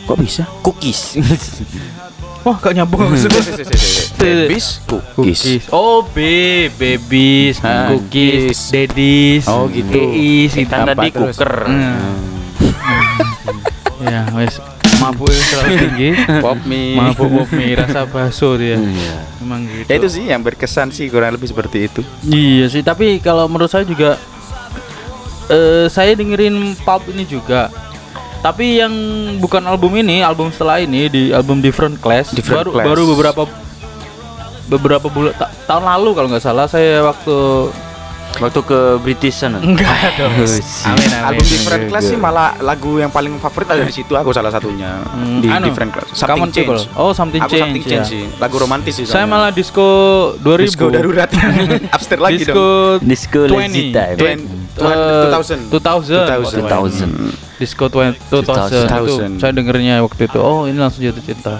[0.07, 0.47] Kok bisa?
[0.63, 1.19] Cookies.
[2.45, 3.29] Wah, gak nyambung gue.
[4.17, 5.69] Babies, cookies.
[5.69, 6.17] Oh, B,
[6.75, 9.93] babies, Ah, cookies, daddies, Oh, gitu.
[9.93, 10.69] geis, gitu.
[10.69, 11.53] Kan tadi cooker.
[11.65, 12.17] Hmm.
[14.11, 14.57] ya, wes
[14.97, 16.09] mabuk terlalu tinggi.
[16.41, 16.97] Pop mie.
[16.97, 18.77] Mabuk pop mie, rasa bakso dia.
[18.77, 19.15] Iya.
[19.41, 19.87] Emang gitu.
[19.87, 22.01] Ya itu sih yang berkesan sih kurang lebih seperti itu.
[22.25, 24.17] Iya sih, tapi kalau menurut saya juga
[25.47, 27.69] eh saya dengerin Pulp ini juga.
[28.37, 28.93] Tapi yang
[29.37, 32.85] bukan album ini, album setelah ini di album Different Class, Different baru Class.
[32.85, 33.41] baru beberapa
[34.67, 37.35] beberapa bulan ta- tahun lalu kalau nggak salah saya waktu
[38.39, 39.57] Waktu ke British sana.
[39.57, 40.33] enggak dong.
[40.33, 40.53] Amin,
[40.85, 41.09] amin.
[41.23, 45.01] Album Different Class sih malah lagu yang paling favorit ada di situ aku salah satunya
[45.07, 46.13] Hmm, di anu, Different Class.
[46.13, 46.49] Something.
[46.49, 46.85] Change.
[46.93, 47.89] Oh, Something Aku Change, Something ya.
[47.91, 48.23] Change sih.
[48.37, 49.03] Lagu romantis sih.
[49.03, 49.85] Saya malah disco
[50.37, 50.61] 2000.
[50.61, 51.29] disco darurat.
[51.95, 52.63] Upstairs lagi disco
[52.95, 53.03] dong.
[53.03, 53.57] Disco 20.
[53.57, 54.15] Lazy Time.
[54.15, 54.45] Twen-
[54.77, 55.73] Eh, 2000.
[55.73, 56.21] 2000.
[56.21, 57.57] 2000.
[57.57, 59.41] Disco 2000 2000 itu 2000.
[59.41, 60.37] saya dengernya waktu itu.
[60.37, 61.57] Oh, ini langsung jatuh cinta.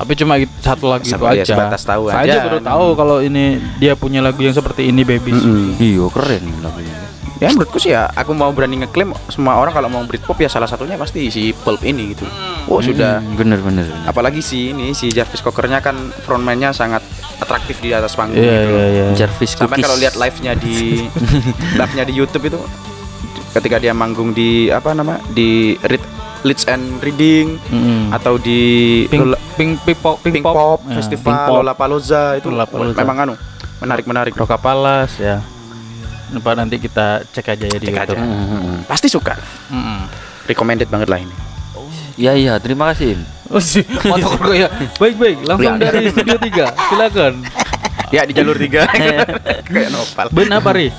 [0.00, 1.44] Tapi cuma gitu- satu lagu itu Sama ya, aja.
[1.46, 2.32] sebatas tahu saya aja.
[2.32, 3.44] aja baru tahu kalau ini
[3.76, 5.36] dia punya lagu yang seperti ini Babies.
[5.36, 5.76] Mm-mm.
[5.76, 6.94] Iya keren lagunya.
[7.36, 10.64] Ya menurutku sih ya aku mau berani ngeklaim semua orang kalau mau Britpop ya salah
[10.64, 12.28] satunya pasti si Pulp ini gitu.
[12.66, 13.84] Oh sudah Hmm, bener bener.
[13.86, 14.04] bener.
[14.04, 17.00] apalagi si ini si Jarvis Cockernya kan frontman-nya sangat
[17.38, 18.72] atraktif di atas panggung Iya, gitu.
[18.74, 19.04] iya, iya.
[19.16, 21.08] Jarvis Sampai kalau lihat live-nya di
[21.80, 22.60] live-nya di YouTube itu
[23.50, 26.04] ketika dia manggung di apa nama di Read,
[26.40, 28.08] Leeds and Reading Mm-mm.
[28.10, 28.60] atau di
[29.06, 32.96] Pink, Lola- pink, pink pop, pink, Pink Pop, Ya, Festival Pink Pop, Lollapalooza itu Lollapalooza.
[32.96, 33.34] memang anu
[33.78, 35.44] menarik menarik Rokapalas ya.
[36.30, 38.00] Lupa nanti kita cek aja ya di Cek aja.
[38.06, 38.20] YouTube.
[38.20, 38.78] Hmm, hmm, hmm.
[38.84, 39.34] pasti suka
[39.68, 39.98] Mm-mm.
[40.46, 41.34] recommended banget lah ini
[42.14, 43.16] Ya iya, terima kasih.
[43.50, 43.58] Oh
[44.38, 44.68] kok ya.
[44.94, 45.82] Baik baik, langsung Ya.
[45.82, 47.32] dari studio 3 Silakan.
[48.14, 48.86] ya di jalur tiga
[49.66, 50.90] kayak nopal Ben apa ri?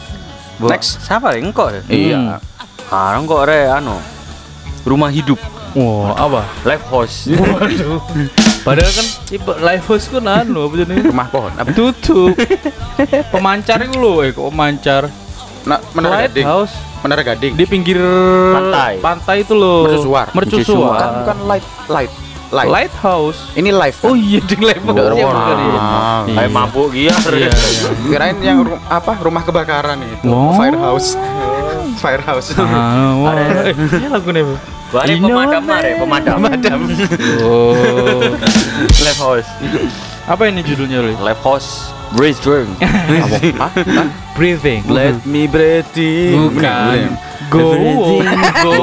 [0.59, 0.99] Next.
[1.01, 1.39] Siapa ya?
[1.39, 1.81] Engkau ya?
[1.87, 2.39] iya
[2.81, 3.95] Sekarang kok re anu.
[4.81, 5.37] Rumah hidup,
[5.71, 6.41] Wah, apa?
[6.63, 7.29] live house.
[7.31, 8.01] Waduh.
[8.61, 11.05] Padahal kan tipe live house kan anu apa jenis?
[11.05, 12.33] rumah pohon apa Tutup.
[13.33, 15.03] Pemancar itu loh, eh kok pemancar.
[15.61, 18.01] nah, menara gading Lighthouse menara gading di pinggir
[18.51, 18.97] Pantai.
[18.97, 19.85] Pantai itu loh.
[19.85, 20.25] Mercusuar.
[20.33, 20.89] Mercusuar.
[20.91, 22.11] bukan bukan light light
[22.51, 23.39] light Lighthouse.
[23.53, 24.09] ini live kan?
[24.09, 25.33] Oh iya di live house Udah, ya wah.
[25.35, 25.69] bukan ya.
[26.25, 26.35] Iya.
[26.35, 27.21] Kayak mabuk giar.
[27.31, 27.89] Iya, iya.
[28.03, 30.51] kirain yang apa rumah kebakaran itu Oh.
[30.53, 31.13] firehouse
[31.97, 33.35] firehouse Ah, wah.
[33.35, 34.43] Eh, ini lagu nih,
[35.07, 36.35] Ino pemadam mare, pemadam.
[36.43, 36.79] Pemadam.
[37.47, 37.71] Oh.
[38.99, 39.49] live house.
[40.27, 41.15] Apa ini judulnya, Ri?
[41.15, 41.95] Live house.
[42.11, 42.67] Breeze drink.
[42.83, 43.71] Hah?
[44.37, 44.83] Breathing.
[44.91, 47.15] let me breathing Bukan.
[47.47, 47.71] Go.
[48.63, 48.75] Go.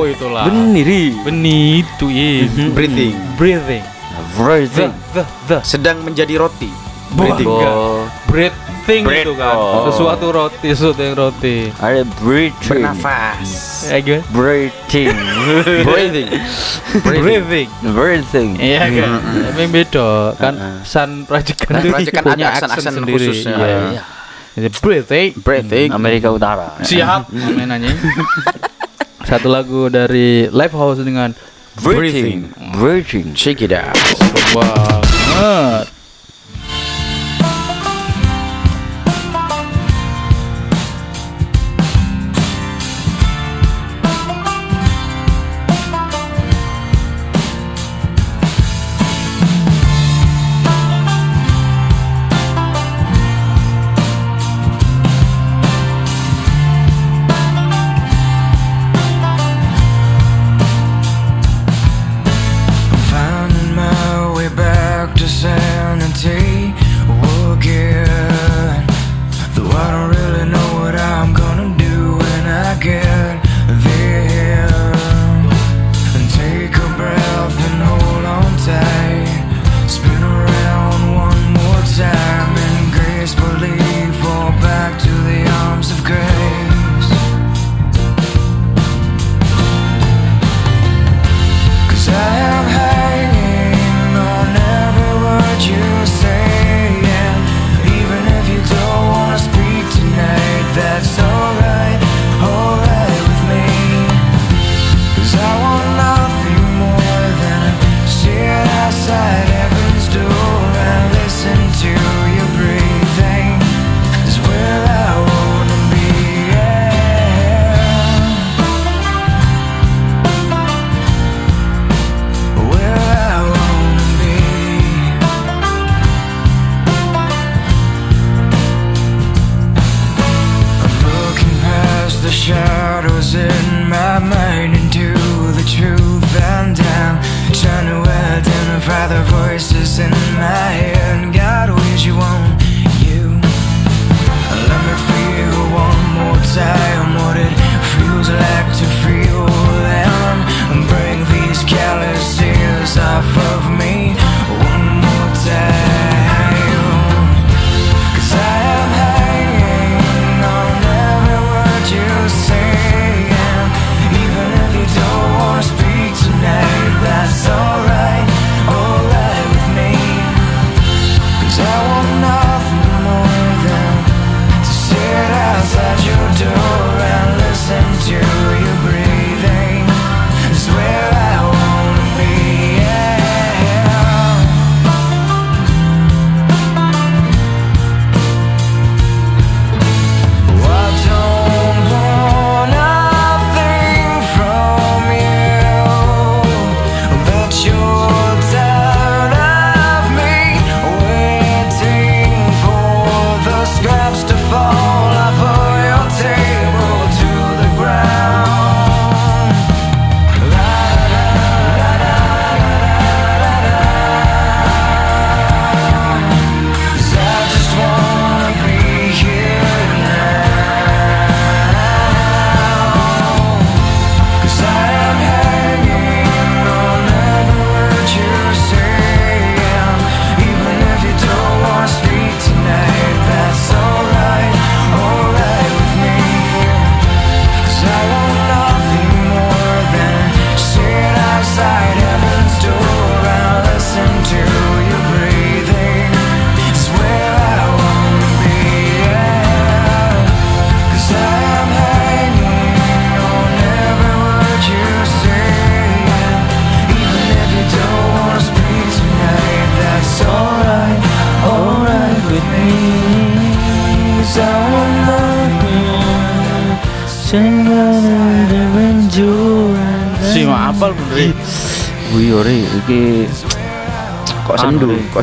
[0.00, 0.48] Oh, itulah.
[0.52, 1.16] Beniri.
[1.24, 2.44] Benih itu iya.
[2.76, 3.84] breathing Breathing.
[3.84, 4.92] The, Breathing.
[5.16, 5.58] the, the.
[5.64, 6.83] sedang menjadi roti
[7.14, 7.48] Breathing.
[8.28, 9.24] breathing Breathing Breath.
[9.24, 9.56] itu kan.
[9.56, 9.88] Oh.
[9.88, 11.72] Sesuatu roti, sesuatu yang roti.
[11.80, 12.84] ada breathing.
[12.84, 13.48] bernafas
[13.88, 14.24] Ya gimana?
[14.28, 15.14] Breathing.
[15.86, 16.28] breathing
[17.00, 17.68] Breathing.
[17.80, 18.50] Breathing.
[18.60, 19.10] Iya kan.
[19.56, 20.54] Emang beda kan.
[20.54, 20.76] Heeh.
[20.84, 23.32] San Prajekan San itu punya aksen, aksen-aksen sendiri.
[23.32, 23.56] ya.
[23.56, 23.78] Iya.
[23.96, 24.02] Iya.
[24.54, 25.28] Jadi breathing.
[25.40, 26.76] breathing Amerika Utara.
[26.84, 27.32] Siap.
[27.32, 27.96] Mainannya.
[29.24, 31.32] Satu lagu dari Live House dengan
[31.80, 32.52] Breathing.
[32.76, 33.32] Breathing.
[33.32, 33.96] shake it out
[34.54, 35.93] banget.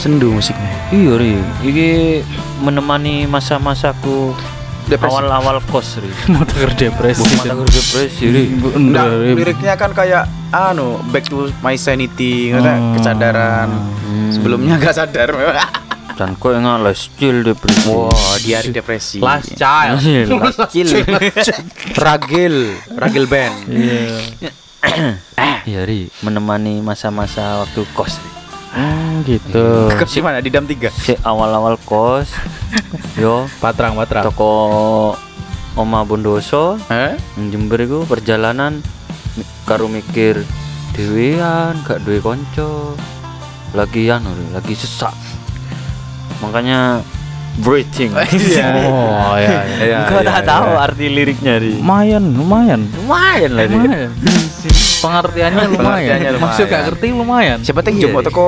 [0.02, 0.74] Kok sendu musiknya.
[0.90, 1.90] iya ri, iki
[2.58, 4.34] menemani masa-masaku
[4.90, 5.14] Depresi.
[5.14, 6.10] awal-awal kos ri.
[6.34, 7.22] Mau denger depresi.
[7.38, 8.44] Mata kerja depresi ri.
[8.50, 9.38] Enggak, Bener.
[9.38, 12.66] liriknya kan kayak anu, back to my sanity, ngerti?
[12.66, 12.98] Oh.
[12.98, 13.70] kesadaran.
[14.34, 15.30] Sebelumnya gak sadar.
[16.18, 17.86] Dan kok yang les chill depresi.
[17.86, 18.10] Wah,
[18.42, 19.22] hari depresi.
[19.22, 20.02] Last child.
[20.02, 20.90] Les chill.
[21.94, 23.54] Ragil, Ragil band.
[25.62, 28.18] Iya ri, menemani masa-masa waktu kos.
[28.18, 28.31] Ri.
[28.72, 29.92] Hmm, gitu.
[29.92, 30.40] Ke mana?
[30.40, 30.88] Di dam 3.
[30.96, 32.32] Si awal-awal kos,
[33.20, 34.24] yo Patrang, patrang.
[34.24, 34.52] toko
[35.76, 36.80] Oma Bondoso?
[36.88, 38.80] Nang Jember iku perjalanan
[39.64, 40.44] karo mikir
[40.96, 42.96] dhewean gak duwe kanca.
[43.72, 45.16] Lagi anu lagi sesak.
[46.44, 47.00] Makanya
[47.60, 48.16] breathing.
[48.32, 48.68] Iya.
[48.88, 49.50] Oh, ya.
[49.50, 49.62] ya.
[49.84, 50.86] Iya, Gua iya, tak tahu iya.
[50.88, 51.70] arti liriknya di.
[51.76, 52.82] Lumayan, lumayan.
[52.88, 53.64] Lumayan lah.
[53.68, 54.10] Lumayan.
[55.02, 56.18] Pengertiannya lumayan.
[56.40, 57.58] Maksud gak ngerti lumayan.
[57.60, 58.28] Siapa tahu Iya, jumbo iya.
[58.32, 58.48] teko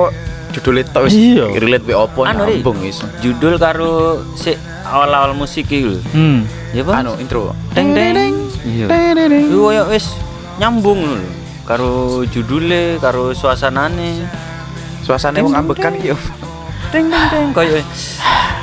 [0.54, 1.44] judul itu wis Iya.
[1.50, 2.62] relate be opo Anu, Ri.
[2.62, 3.02] nyambung wis.
[3.18, 4.54] Judul karo si
[4.86, 6.00] awal-awal musik iki lho.
[6.14, 6.46] Hmm.
[6.70, 6.94] Ya Pak?
[7.02, 7.50] Anu intro.
[7.74, 8.32] Teng teng.
[8.62, 8.86] Iya.
[9.50, 10.14] Iku koyo wis
[10.56, 11.18] nyambung lho.
[11.66, 14.22] Karo judule, karo suasanane.
[15.02, 16.16] Suasana wong ambekan iki yo.
[16.94, 17.82] Teng teng teng koyo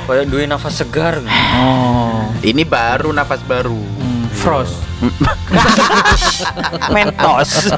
[0.08, 1.20] koyo duwe nafas segar.
[1.60, 2.24] Oh.
[2.40, 3.76] Ini baru nafas baru.
[3.76, 4.80] Hmm, Frost.
[6.96, 7.68] Mentos.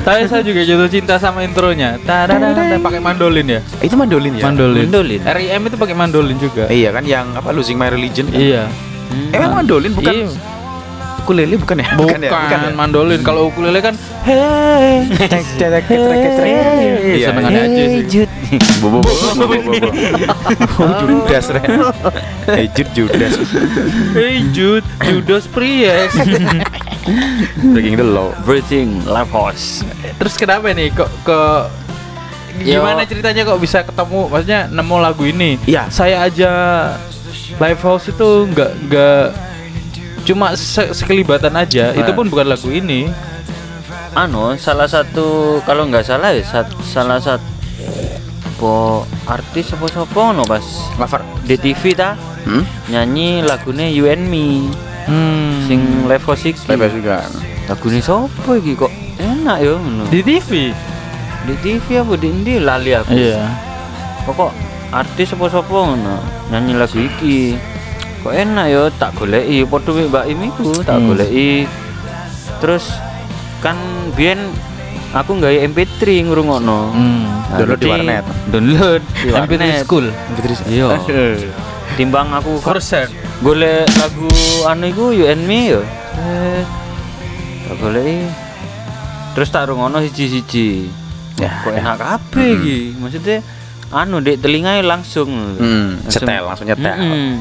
[0.00, 2.00] Tapi saya juga jatuh cinta sama intronya.
[2.00, 3.60] Tadadada, pakai mandolin ya?
[3.84, 4.48] Itu mandolin ya?
[4.48, 4.88] Mandolin.
[4.88, 5.20] Mandolin.
[5.28, 6.72] RIM itu pakai mandolin juga.
[6.72, 8.40] Iya kan yang apa Losing My Religion kan?
[8.40, 8.64] Iya.
[9.36, 10.55] Emang mandolin bukan Iya.
[11.26, 11.88] Ukulele bukan ya?
[11.98, 12.30] Bukan, ya?
[12.30, 12.70] Bukan ya?
[12.70, 13.20] mandolin.
[13.26, 15.10] Kalau ukulele kan hey,
[15.58, 15.82] cetek.
[15.90, 16.54] Iya,
[17.18, 17.28] iya.
[17.34, 18.22] aja sih.
[18.78, 19.02] Bo.
[20.78, 21.66] Oh, Judas re.
[22.46, 23.34] Eh, Jud Judas.
[24.14, 26.14] Hey Judas Priest.
[27.74, 28.30] Breaking the law.
[28.46, 29.82] Life force.
[30.22, 31.40] Terus kenapa nih kok ke
[32.62, 35.58] gimana ceritanya kok bisa ketemu maksudnya nemu lagu ini?
[35.66, 35.90] Iya.
[35.90, 36.50] Saya aja
[37.58, 39.26] live house itu nggak nggak
[40.26, 41.88] cuma se- sekelibatan aja.
[41.88, 41.96] Nah.
[41.96, 43.06] Itu pun bukan lagu ini.
[44.12, 45.26] Anu, salah satu
[45.62, 47.44] kalau nggak salah ya sat- salah satu
[48.56, 50.64] po artis apa sapa no pas
[50.96, 51.20] Cover.
[51.42, 52.64] di TV ta Hmm?
[52.88, 54.72] nyanyi lagune You and Me
[55.04, 55.60] Hmm.
[55.62, 57.20] sing live music Lepas juga.
[57.66, 60.72] lagune sapa iki kok enak ya ngono di TV.
[61.44, 63.44] di TV apa di ndi lali aku Iya.
[64.24, 64.50] pokok
[64.88, 66.16] artis apa sapa ngono
[66.48, 67.60] nyanyi lagu iki
[68.26, 71.06] kok enak ya tak goleki padha mek Mbak Im iku tak Hmm.
[71.08, 71.50] goleki
[72.58, 72.84] terus
[73.58, 73.76] kan
[74.12, 74.50] biyen
[75.12, 77.24] aku nggak MP3 ngrungokno Hmm.
[77.46, 78.24] Nah, Download di warnet.
[78.48, 80.06] download di MP3 warnet School.
[80.66, 80.88] iya
[81.96, 83.06] timbang aku kok Persen.
[83.38, 84.26] golek lagu
[84.66, 85.80] anu iku You and Me ya
[86.16, 86.60] Eh,
[87.62, 88.26] tak goleki
[89.32, 90.88] terus tak rungono siji-siji
[91.36, 91.84] Ya, kok ya.
[91.84, 93.44] enak kabeh iki maksudnya
[93.88, 96.96] anu dek telingai langsung Hmm, setel, langsung nyetel.
[96.96, 97.32] Mm-mm.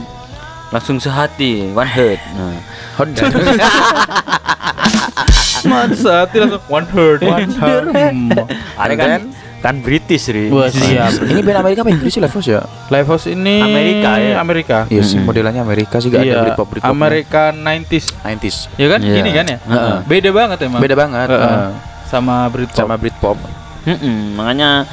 [0.75, 2.59] Langsung sehati one head nah
[2.99, 3.23] Honda.
[5.65, 7.19] Masa langsung one heard.
[7.23, 7.87] One heard.
[8.75, 9.21] ada kan
[9.59, 11.25] kan British ri Wah, siap.
[11.25, 12.61] Ini band Amerika apa Inggris sih Levos ya?
[12.93, 14.33] Live house ini Amerika, ya?
[14.37, 14.77] Amerika.
[14.93, 15.25] Iya sih, Mm-mm.
[15.25, 16.91] modelannya Amerika sih gak ada Iya, Britpop Britpop.
[16.93, 18.05] Amerika 90s.
[18.21, 18.57] 90s.
[18.77, 18.99] Ya kan?
[19.01, 19.15] Iya.
[19.17, 19.57] Gini kan ya?
[19.57, 19.95] Heeh.
[20.05, 20.81] Beda banget emang.
[20.85, 21.27] Beda banget.
[22.05, 22.77] Sama Britpop.
[22.77, 23.37] Sama Britpop.
[23.89, 24.85] Mm-mm, makanya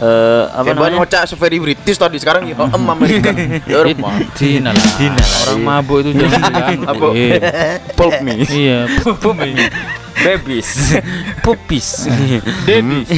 [0.00, 3.30] eh apa buat namanya ngocak very British tadi sekarang ya em Amerika.
[3.70, 4.16] Ya rumah.
[4.32, 4.86] Dina lah.
[4.96, 5.38] Dina lah.
[5.44, 6.80] Orang mabuk itu jangan diganggu.
[6.88, 7.12] Mabuk.
[7.12, 7.28] Iya.
[7.92, 8.34] Pulp me.
[8.48, 8.78] Iya.
[10.20, 11.00] babies
[11.44, 12.04] puppies
[12.68, 13.08] Dedi.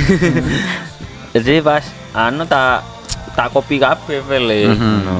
[1.34, 1.82] jadi pas
[2.14, 2.86] anu tak
[3.34, 4.96] tak kopi kabeh file Mhm.
[5.02, 5.16] no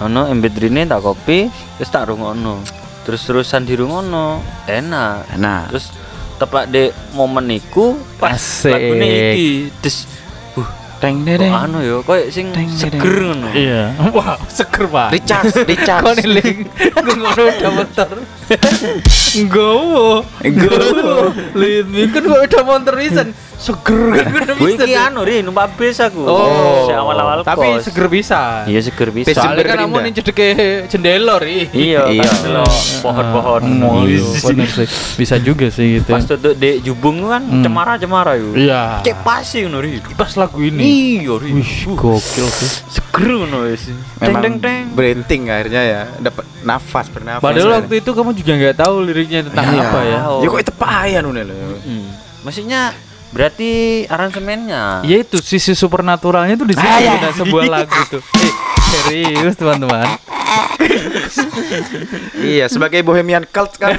[0.00, 2.64] ono MP3 ne tak kopi terus tak rungono
[3.04, 5.92] terus terusan di rungono enak Nah, terus
[6.36, 9.04] tepat di momen iku pas lagune
[9.34, 10.08] iki terus
[10.56, 11.52] uh teng kok dedeng.
[11.52, 12.78] anu ya koyo sing Deng, deng.
[12.78, 13.82] seger ngono Iya.
[14.10, 15.08] Wah, seger pak.
[15.12, 16.14] Recharge.
[16.18, 18.10] nih link, gue ngono udah motor.
[19.54, 21.14] Gowo, gowo.
[21.52, 23.28] Lihat kan gue udah motor pisan.
[23.56, 27.88] Seger kan gue iki anu ri numpak bis aku Oh, awal-awal tapi kos.
[27.88, 28.62] seger bisa.
[28.64, 30.48] iya seger bisa Bis Soalnya kan Jember kamu nih cedeke
[30.86, 31.64] jendela ri.
[31.70, 32.22] iya Iya.
[32.22, 32.62] kan
[33.00, 34.20] pohon-pohon Oh, Iya.
[34.20, 34.86] iya, sih.
[35.16, 36.10] Bisa juga sih gitu.
[36.10, 37.64] pas tutup di jubung kan Hmm.
[37.64, 39.00] cemara-cemara yuk Iya.
[39.00, 40.82] cek pasti ngono ri Pas lagu ini.
[41.16, 42.70] iya ri Wih, gokil sih.
[42.90, 43.88] seger ngono wis
[44.18, 47.40] Memang teng teng Breathing akhirnya ya, dapat nafas bernafas.
[47.40, 49.80] Padahal waktu itu kamu juga nggak tahu liriknya tentang Iya.
[49.82, 50.18] apa ya.
[50.36, 51.56] Ya kok itu payah nune lho.
[51.80, 52.08] Hmm.
[52.42, 52.94] maksudnya
[53.36, 53.70] berarti
[54.06, 57.12] aransemennya Ya itu sisi supernaturalnya tuh di sini Ah, iya.
[57.20, 58.22] ada sebuah lagu tuh.
[58.86, 60.06] Eh, serius teman-teman.
[62.38, 63.98] iya, sebagai bohemian cult kan.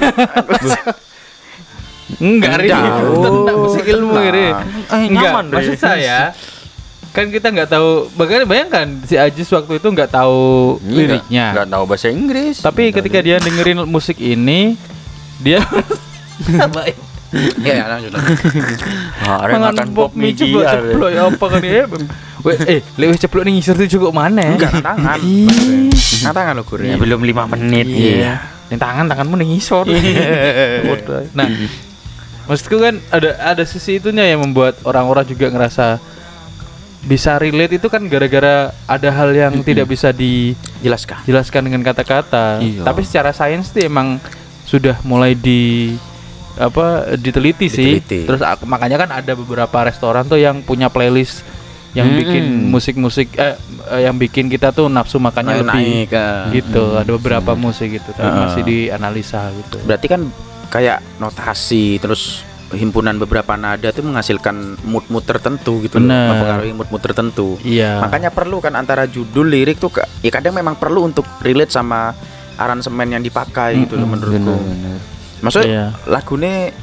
[2.18, 2.72] Enggak, Ri.
[2.72, 3.04] Enggak.
[3.04, 4.12] Itu Tenang musik ilmu.
[4.16, 4.48] Ri.
[4.48, 4.52] Eh,
[5.06, 6.32] Enggak, nyaman, maksud saya
[7.08, 11.82] kan kita nggak tahu bagaimana bayangkan si Ajis waktu itu nggak tahu liriknya Nggak tahu
[11.84, 12.60] bahasa Inggris.
[12.60, 14.78] tapi ketika dia dengerin musik ini
[15.36, 15.58] dia
[17.34, 18.12] Iya, lanjut.
[19.28, 21.84] Ah, arek makan pop mie ceplok ya apa kan ya
[22.46, 25.18] Weh, eh lewat ceplok nih ngisor tuh cukup mana Enggak tangan.
[26.24, 26.80] Nah, tangan lo Gur.
[26.86, 27.84] Ya, belum lima menit.
[27.90, 28.40] Iya.
[28.70, 29.84] Yang tangan tanganmu nih ngisor.
[30.88, 31.26] Bodoh.
[31.34, 31.50] nah,
[32.46, 35.98] maksudku kan ada ada sisi itunya yang membuat orang-orang juga ngerasa
[37.04, 41.60] bisa relate itu kan gara-gara ada hal yang tidak bisa dijelaskan Jelaskan.
[41.68, 42.62] dengan kata-kata.
[42.62, 42.86] Iya.
[42.86, 44.22] Tapi secara sains itu emang
[44.62, 45.94] sudah mulai di
[46.58, 48.02] apa diteliti, sih.
[48.02, 48.26] Diteliti.
[48.26, 51.46] Terus makanya kan ada beberapa restoran tuh yang punya playlist
[51.96, 52.20] yang Mm-mm.
[52.20, 53.56] bikin musik-musik eh,
[53.88, 56.42] eh, yang bikin kita tuh nafsu makannya Naik, lebih naik, eh.
[56.60, 58.40] gitu ada beberapa musik gitu tapi Heeh.
[58.44, 60.20] masih dianalisa gitu Berarti kan
[60.68, 62.44] kayak notasi terus
[62.76, 66.28] himpunan beberapa nada itu menghasilkan mood-mood tertentu gitu loh, Bener.
[66.28, 67.56] mempengaruhi mood-mood tertentu.
[67.64, 69.88] iya Makanya perlu kan antara judul lirik tuh
[70.20, 72.12] ya kadang memang perlu untuk relate sama
[72.60, 74.54] aransemen yang dipakai gitu loh Mm-mm, menurutku.
[74.60, 75.17] Bener-bener.
[75.40, 75.86] Maksudnya Iya.
[76.04, 76.74] lagunya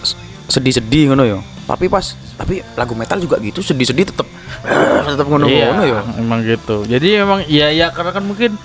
[0.00, 0.16] s-
[0.48, 1.38] sedih-sedih ngono yo.
[1.64, 2.02] Tapi pas
[2.34, 4.24] tapi lagu metal juga gitu sedih-sedih tetep
[5.06, 5.98] tetep ngono iya ngono yo.
[6.16, 8.56] emang gitu jadi memang ya ya karena kan mungkin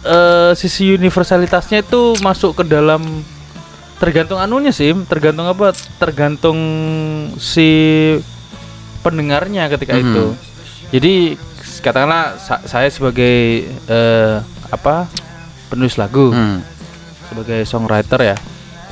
[0.00, 3.02] eh sisi universalitasnya itu masuk ke dalam
[3.98, 6.54] tergantung anunya sih tergantung apa tergantung
[7.36, 7.66] si
[9.00, 10.02] pendengarnya ketika Mhm.
[10.04, 10.24] itu
[10.90, 11.14] jadi
[11.80, 14.36] katakanlah sa- saya sebagai eh,
[14.70, 15.10] apa
[15.66, 16.62] penulis lagu Hmm.
[17.28, 18.36] Sebagai songwriter ya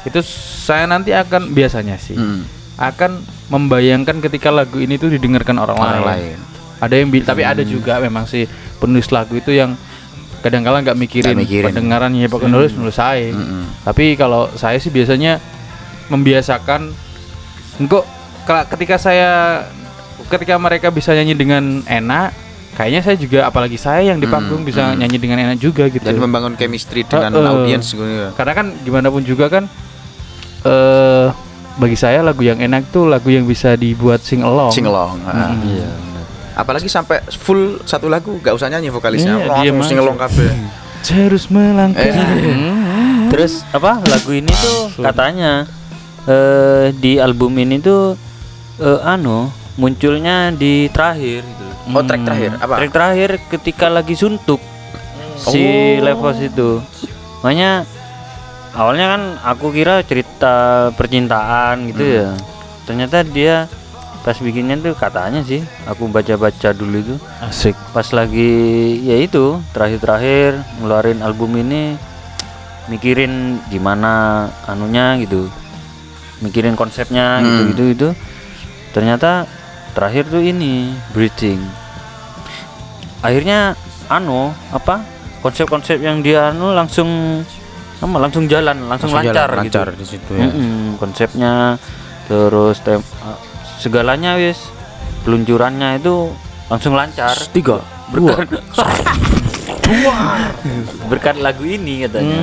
[0.03, 2.45] itu saya nanti akan biasanya sih Hmm.
[2.77, 3.19] akan
[3.49, 6.35] membayangkan ketika lagu ini tuh didengarkan orang, Orang lain.
[6.35, 6.39] lain.
[6.77, 8.45] Ada yang bi- tapi ada juga memang sih
[8.77, 9.73] penulis lagu itu yang
[10.39, 11.67] kadang-kala nggak mikirin, Nggak mikirin.
[11.67, 13.33] pendengarannya pokoknya nulis nulis saya.
[13.33, 13.65] Mm-mm.
[13.81, 15.41] Tapi kalau saya sih biasanya
[16.07, 16.93] membiasakan
[18.45, 19.65] kela- ketika saya
[20.27, 22.35] ketika mereka bisa nyanyi dengan enak,
[22.77, 25.01] kayaknya saya juga apalagi saya yang di Hmm, panggung bisa hmm.
[25.01, 26.05] nyanyi dengan enak juga gitu.
[26.05, 27.49] Dan membangun chemistry dengan Heeh.
[27.49, 28.05] audiens gitu.
[28.37, 29.65] Karena kan gimana pun juga kan
[30.63, 31.27] eh
[31.77, 34.73] bagi saya lagu yang enak tuh lagu yang bisa dibuat sing along.
[34.73, 35.21] Sing along.
[35.25, 35.53] ah.
[35.53, 35.77] Mm-mm.
[35.77, 35.89] Iya.
[35.89, 36.25] bener.
[36.57, 39.37] Apalagi sampai full satu lagu gak usah nyanyi vokalisnya.
[39.37, 40.49] Iya, diam sing along kabeh.
[41.05, 42.01] Terus melangkah.
[42.01, 42.13] Eh.
[42.13, 43.29] Hmm.
[43.33, 45.65] Terus apa lagu ini tuh katanya
[46.25, 48.17] eh di album ini tuh
[48.81, 51.66] eh, anu munculnya di terakhir gitu.
[51.89, 52.75] Oh, track terakhir apa?
[52.77, 54.59] Track terakhir ketika lagi suntuk
[55.37, 55.63] si
[55.97, 56.03] Oh.
[56.03, 56.83] Levos itu.
[57.41, 57.87] Makanya
[58.73, 60.55] awalnya kan aku kira cerita
[60.93, 62.17] percintaan gitu Hmm.
[62.17, 62.29] ya.
[62.83, 63.57] Ternyata dia
[64.21, 67.79] pas bikinnya tuh katanya sih aku baca-baca dulu itu Asik.
[67.95, 68.51] pas lagi
[69.01, 71.95] ya itu terakhir-terakhir ngeluarin album ini
[72.87, 75.47] mikirin gimana anunya gitu
[76.43, 77.69] mikirin konsepnya gitu Hmm.
[77.69, 78.09] gitu itu
[78.91, 79.47] ternyata
[79.97, 81.59] terakhir tuh ini breathing
[83.19, 83.73] akhirnya
[84.07, 85.01] anu apa
[85.41, 87.41] konsep-konsep yang dia anu langsung
[87.97, 89.79] apa langsung jalan langsung, Langsung lancar jalan, gitu.
[89.81, 90.47] lancar di situ ya.
[90.47, 91.53] Mm-mm, konsepnya
[92.29, 93.01] terus tem
[93.81, 94.61] segalanya wis.
[95.25, 96.29] Peluncurannya itu
[96.69, 97.33] langsung lancar.
[97.51, 97.81] Tiga.
[98.13, 98.47] berkat
[101.11, 102.41] berkat lagu ini katanya.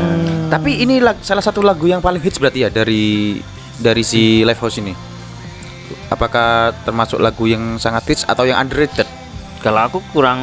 [0.50, 3.40] Tapi ini lag- salah satu lagu yang paling hits berarti ya dari
[3.78, 5.13] dari si Live House ini.
[6.08, 6.48] Apakah
[6.84, 9.06] termasuk lagu yang sangat hits atau yang underrated?
[9.60, 10.42] kalau aku kurang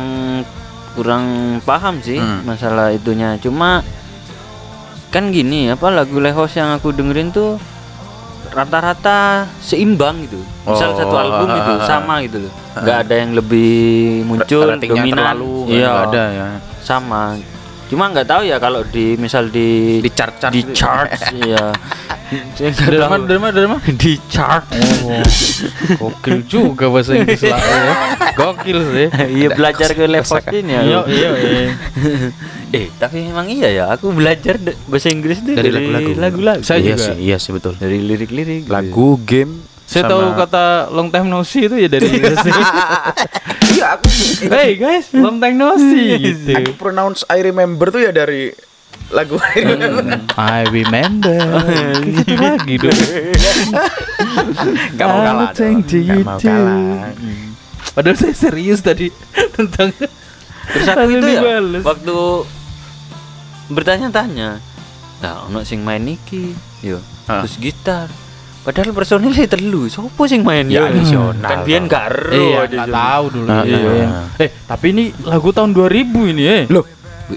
[0.90, 1.24] kurang
[1.60, 2.40] paham sih Hmm.
[2.42, 3.36] masalah itunya.
[3.36, 3.84] Cuma
[5.10, 7.60] kan gini apa lagu Lehos yang aku dengerin tuh
[8.50, 10.40] rata-rata seimbang gitu.
[10.64, 12.52] Misal Oh, satu album ah, itu ah, sama gitu loh.
[12.74, 13.72] Nggak ada yang lebih
[14.24, 15.36] muncul dominan.
[15.36, 15.90] terlalu iya.
[16.02, 16.48] ada ya.
[16.80, 17.36] sama
[17.90, 20.72] cuma nggak tahu ya kalau di misal di Di chart-chart di gitu.
[20.72, 21.74] chart ya
[23.10, 23.26] mana?
[23.26, 23.78] Dari mana?
[23.84, 24.64] di chart
[25.98, 27.92] Oh, gokil juga bahasa Inggris lah ya.
[28.32, 29.08] Gokil sih.
[29.34, 31.30] iya belajar ke level ini ya Iya, iya,
[32.70, 34.54] eh tapi emang iya ya aku belajar
[34.86, 36.10] bahasa Inggris Dari lagu-lagu.
[36.14, 37.04] lagu-lagu Saya iya juga.
[37.04, 37.74] sih, iya sih betul.
[37.74, 38.70] dari lirik-lirik.
[38.70, 42.38] Lagu, game, Saya sama- tahu kata long time no see itu ya dari Inggris.
[43.70, 44.06] Iya, aku
[44.46, 46.54] hey guys, long time no see gitu.
[46.54, 48.54] aku pronounce I remember tuh ya dari
[49.10, 50.14] lagu I remember.
[50.36, 51.38] I remember.
[51.98, 52.98] Gitu lagi dong.
[54.94, 55.50] Gak mau kalah.
[55.50, 56.46] Gak mau too.
[56.46, 57.10] kalah.
[57.90, 59.10] Padahal saya serius tadi
[59.50, 59.90] tentang
[60.70, 61.82] terus aku itu ya dibales.
[61.82, 62.16] waktu
[63.68, 64.62] bertanya-tanya
[65.18, 67.42] nah ono sing main iki yo Ah.
[67.42, 68.06] terus gitar
[68.60, 70.90] padahal personilnya telu sopo sing main Ya, yo?
[70.90, 71.90] additional kan biyen dong.
[71.90, 73.48] gak ero Iya, nggak tahu dulu.
[73.48, 74.06] Ah, Iya.
[74.36, 75.86] Eh, tapi ini lagu tahun 2000
[76.28, 76.62] ini eh.
[76.68, 76.84] Loh,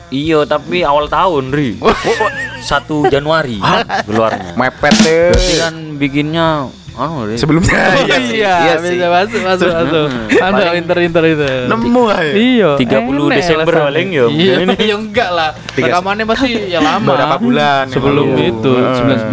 [0.10, 1.78] Iya, tapi awal tahun, Ri.
[2.64, 3.62] Satu Januari
[4.04, 4.52] keluarnya.
[4.54, 5.30] Mepet deh.
[5.30, 6.48] Berarti kan bikinnya
[6.94, 7.36] Ri.
[7.36, 7.74] Sebelumnya
[8.06, 8.94] iya, iya sih.
[8.94, 10.06] bisa masuk masuk masuk.
[10.32, 11.48] Mantap Paling- inter-inter itu.
[11.66, 12.32] Nemu aja.
[12.32, 12.70] Iya.
[12.78, 14.26] 30 enak Desember paling ya.
[14.30, 14.54] Iya,
[14.92, 15.50] ya enggak lah.
[15.70, 17.08] Tiga- Rekamannya pasti ya lama.
[17.08, 18.50] Beberapa bulan yang sebelum lalu.
[18.52, 19.26] itu Heeh.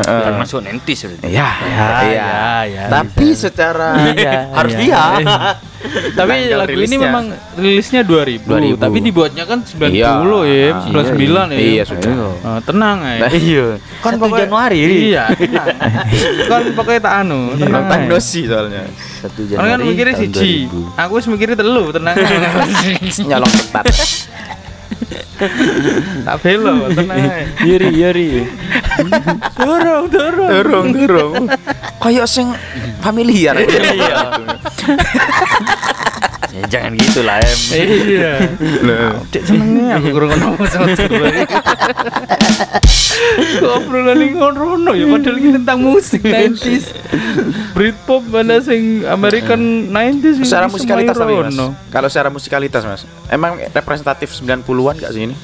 [0.00, 0.24] 99.
[0.24, 1.26] Kan masuk nentis berarti.
[1.26, 2.04] Iya, Ya, iya.
[2.08, 2.84] ya, ya.
[2.88, 4.80] Tapi secara Iya, Harus iya.
[4.80, 5.02] dia.
[6.18, 6.98] Tapi Tanggal lagu ini rilisnya.
[7.02, 7.24] memang
[7.54, 8.80] rilisnya 2000, 2000.
[8.80, 10.10] tapi dibuatnya kan 90 Iya.
[10.42, 11.58] ya, Ah, 99 ya.
[11.58, 12.10] Iya, sudah.
[12.40, 13.16] Ah, tenang ya.
[13.30, 13.66] Iya.
[14.00, 14.96] Kan Satu Januari, Ri.
[15.08, 15.66] Iya, tenang.
[16.46, 17.84] kan pokoknya tak anu, tenang.
[17.86, 18.06] Ae.
[18.06, 18.88] no see soalnya.
[19.20, 19.90] Satu Orang kan Januari.
[19.90, 20.52] mikirnya tahun siji.
[20.66, 21.00] 2000.
[21.00, 22.14] Aku wis mikirnya telu, tenang.
[23.28, 23.84] Nyolong cepat.
[26.24, 27.48] Tak belo, tenang.
[27.66, 28.28] Yuri, Yuri.
[29.58, 30.50] Dorong, dorong.
[30.50, 31.44] Durung, durung.
[31.98, 32.54] Kayak sing
[33.02, 33.58] familiar.
[33.58, 34.40] Iya.
[36.52, 37.60] Ya jangan gitu lah, Em.
[37.72, 38.32] Iya.
[39.28, 40.86] Cek senengnya aku kurang ngomong sama.
[43.34, 46.84] Kok obrolan ini ngono ya padahal ini tentang musik 90s.
[47.72, 51.54] Britpop mana sing American 90s ini Secara musikalitas tapi mas.
[51.88, 55.36] Kalau secara musikalitas mas, emang representatif 90-an gak sih ini?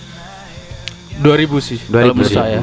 [1.21, 2.39] 2000 sih kalau 2000 menurut sih.
[2.39, 2.61] saya.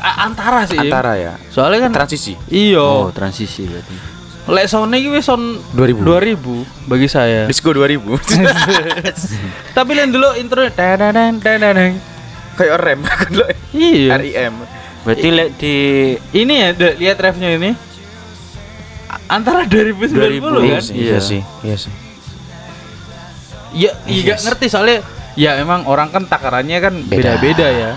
[0.00, 0.78] A- antara sih.
[0.78, 1.34] Antara ya.
[1.50, 2.32] Soalnya kan Transisi.
[2.48, 2.78] iya.
[2.80, 4.19] Oh, transisi berarti.
[4.50, 6.02] Lek sound iki wis son 2000.
[6.34, 7.46] 2000 bagi saya.
[7.46, 8.02] Disco 2000.
[9.78, 11.94] Tapi lihat dulu intro tadadang tadadang.
[12.58, 13.46] Kayak rem kan lo.
[13.70, 14.18] Iya.
[14.18, 14.54] RIM.
[15.06, 15.74] Berarti lek di
[16.34, 17.70] Ini ya, De, lihat refnya ini.
[19.30, 20.60] Antara 2090 2000, kan?
[20.66, 20.80] Iya.
[20.90, 21.40] Iya sih.
[21.62, 21.92] Iya sih.
[23.70, 24.98] Ya, iya gak ngerti soalnya
[25.38, 27.38] ya emang orang kan takarannya kan Beda.
[27.38, 27.90] beda-beda ya.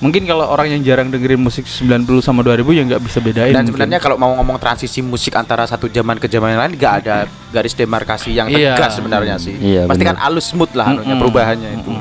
[0.00, 1.84] Mungkin kalau orang yang jarang dengerin musik 90
[2.20, 3.52] sama 2000 ya nggak bisa bedain.
[3.52, 7.16] Dan sebenarnya kalau mau ngomong transisi musik antara satu zaman ke zaman lain gak ada
[7.52, 8.74] garis demarkasi yang Iya.
[8.74, 9.52] tegas sebenarnya sih.
[9.54, 11.20] Iya, Pasti kan halus smooth lah anunya, Mm-mm.
[11.20, 11.92] perubahannya itu.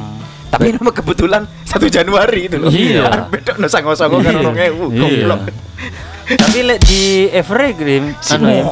[0.49, 2.71] Tapi memang kebetulan satu Januari itu loh.
[2.71, 3.03] Iya.
[3.05, 4.41] Arep Beda no sango-sango kan Iya.
[4.41, 4.85] orang ewu.
[4.89, 5.01] Iya.
[5.03, 5.41] Goblok.
[6.29, 8.63] Tapi lek di average Grim, anu ya.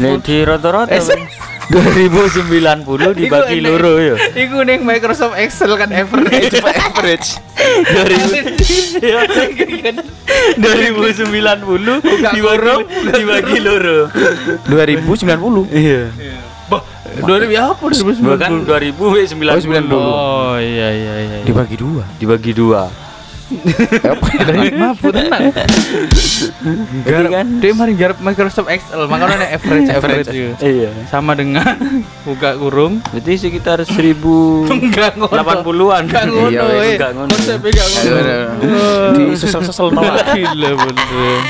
[0.00, 1.24] Lek di rata-rata Eh, Bang.
[1.72, 4.16] 2090 dibagi loro ya.
[4.36, 6.52] Iku ning Microsoft Excel kan average.
[6.52, 7.38] Cuma average.
[10.58, 10.60] 2090
[12.36, 12.76] dibagi
[13.16, 13.98] dibagi loro.
[14.68, 15.72] 2090.
[15.72, 16.02] Iya.
[16.68, 16.82] Bah,
[17.24, 18.20] 2000 ya apa 2090?
[18.24, 19.00] Bahkan 2090.
[19.00, 19.92] Oh, 90.
[19.92, 21.36] Oh iya iya iya.
[21.40, 21.44] iya.
[21.44, 22.04] Dibagi dua.
[22.16, 22.88] dibagi dua.
[24.78, 25.42] Mampu tenang.
[27.04, 30.54] Garap kan dia mari garap Microsoft Excel makanya ada average average juga.
[30.62, 30.90] Iya.
[31.08, 31.64] Sama dengan
[32.26, 33.92] buka kurung Berarti sekitar 1000
[34.68, 35.32] enggak ngono.
[35.32, 36.02] 80-an.
[36.08, 36.48] Enggak ngono.
[36.50, 36.62] Iya,
[36.96, 37.30] enggak ngono.
[37.30, 38.76] Konsepnya enggak ngono.
[39.12, 40.02] Di sesel-sesel no.
[40.02, 41.40] Gila bener.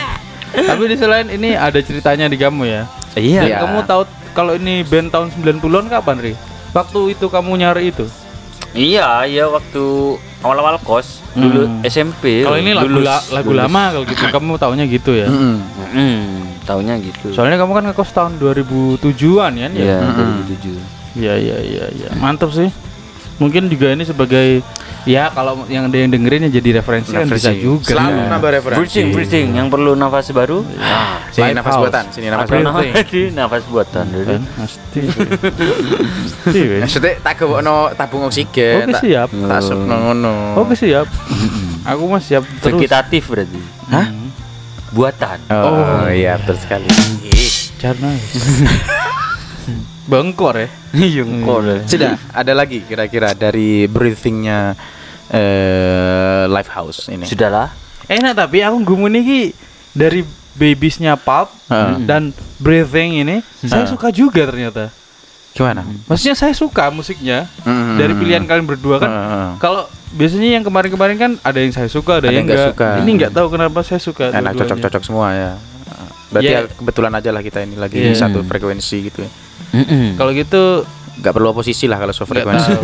[0.52, 2.82] Tapi di selain ini ada ceritanya di kamu ya.
[3.16, 3.40] Iya.
[3.44, 3.56] Iya.
[3.64, 6.32] kamu tahu kalau ini band tahun 90-an kapan, Ri?
[6.72, 8.08] Waktu itu kamu nyari itu.
[8.72, 9.84] Iya, iya waktu
[10.40, 11.84] awal-awal kos dulu Hmm.
[11.84, 12.40] SMP.
[12.40, 13.62] Kalau ini lagu lulus- la- lagu lulus.
[13.62, 15.28] lama kalau gitu kamu taunya gitu ya.
[15.28, 15.56] Mm-mm.
[15.86, 17.30] Hmm, taunya gitu.
[17.30, 19.84] Soalnya kamu kan ngekos tahun 2007-an kan ya?
[19.86, 20.28] Iya, Mm-mm.
[20.48, 20.76] 2007.
[21.14, 22.08] Iya iya iya iya.
[22.16, 22.72] Mantap sih.
[23.36, 24.64] Mungkin juga ini sebagai
[25.04, 27.90] ya kalau yang ada yang dengerin ya jadi referensi, kan bisa juga.
[27.90, 28.26] Selalu ya.
[28.28, 28.78] nambah referensi.
[28.78, 30.62] Breathing, breathing yang perlu nafas baru.
[30.72, 31.82] Nah, Sini nafas house.
[31.82, 32.64] buatan, sini nafas buatan.
[32.64, 32.84] nafas
[33.38, 34.04] nafas buatan.
[34.08, 35.00] Jadi, Kan, Pasti.
[36.38, 36.80] Pasti wes.
[36.82, 38.84] Maksudnya tak kewokno tabung oksigen.
[38.84, 39.28] Oke tak- siap.
[39.30, 40.34] Tak supno ngono.
[40.58, 41.06] Oke siap.
[41.90, 42.78] Aku mah siap terus.
[42.78, 43.58] vegetatif berarti.
[43.88, 44.06] Hah?
[44.92, 45.38] Buatan.
[45.48, 46.86] Oh, iya betul sekali.
[47.76, 48.12] Carna.
[50.04, 50.68] Bengkor ya.
[50.92, 51.58] Iya, kok.
[51.86, 54.76] Sudah, ada lagi kira-kira dari breathingnya
[55.32, 57.24] eh live house ini.
[57.24, 57.72] Sudahlah.
[58.06, 59.56] Enak tapi aku gumun iki
[59.90, 60.20] dari
[60.52, 62.04] babiesnya Pulp Heeh.
[62.04, 62.28] dan
[62.58, 63.90] Breathing ini saya Heeh.
[63.90, 64.92] suka juga ternyata.
[65.52, 65.84] Gimana?
[66.06, 67.96] Maksudnya saya suka musiknya Mm-mm.
[67.96, 69.08] dari pilihan kalian berdua kan.
[69.08, 69.48] Heeh.
[69.58, 69.82] Kalau
[70.12, 72.72] biasanya yang kemarin-kemarin kan ada yang saya suka, ada, Ada yang yang nggak enggak.
[72.76, 72.88] suka.
[73.00, 74.24] Ini nggak tahu kenapa saya suka.
[74.30, 75.50] Enak cocok-cocok semua ya.
[76.28, 76.58] Berarti Iya.
[76.58, 78.16] ya kebetulan aja lah kita ini lagi Iya.
[78.18, 79.20] satu frekuensi gitu.
[79.20, 79.30] ya.
[79.72, 80.20] Mm-mm.
[80.20, 80.84] Kalau gitu
[81.22, 82.72] Gak perlu oposisi lah kalau so nggak frekuensi.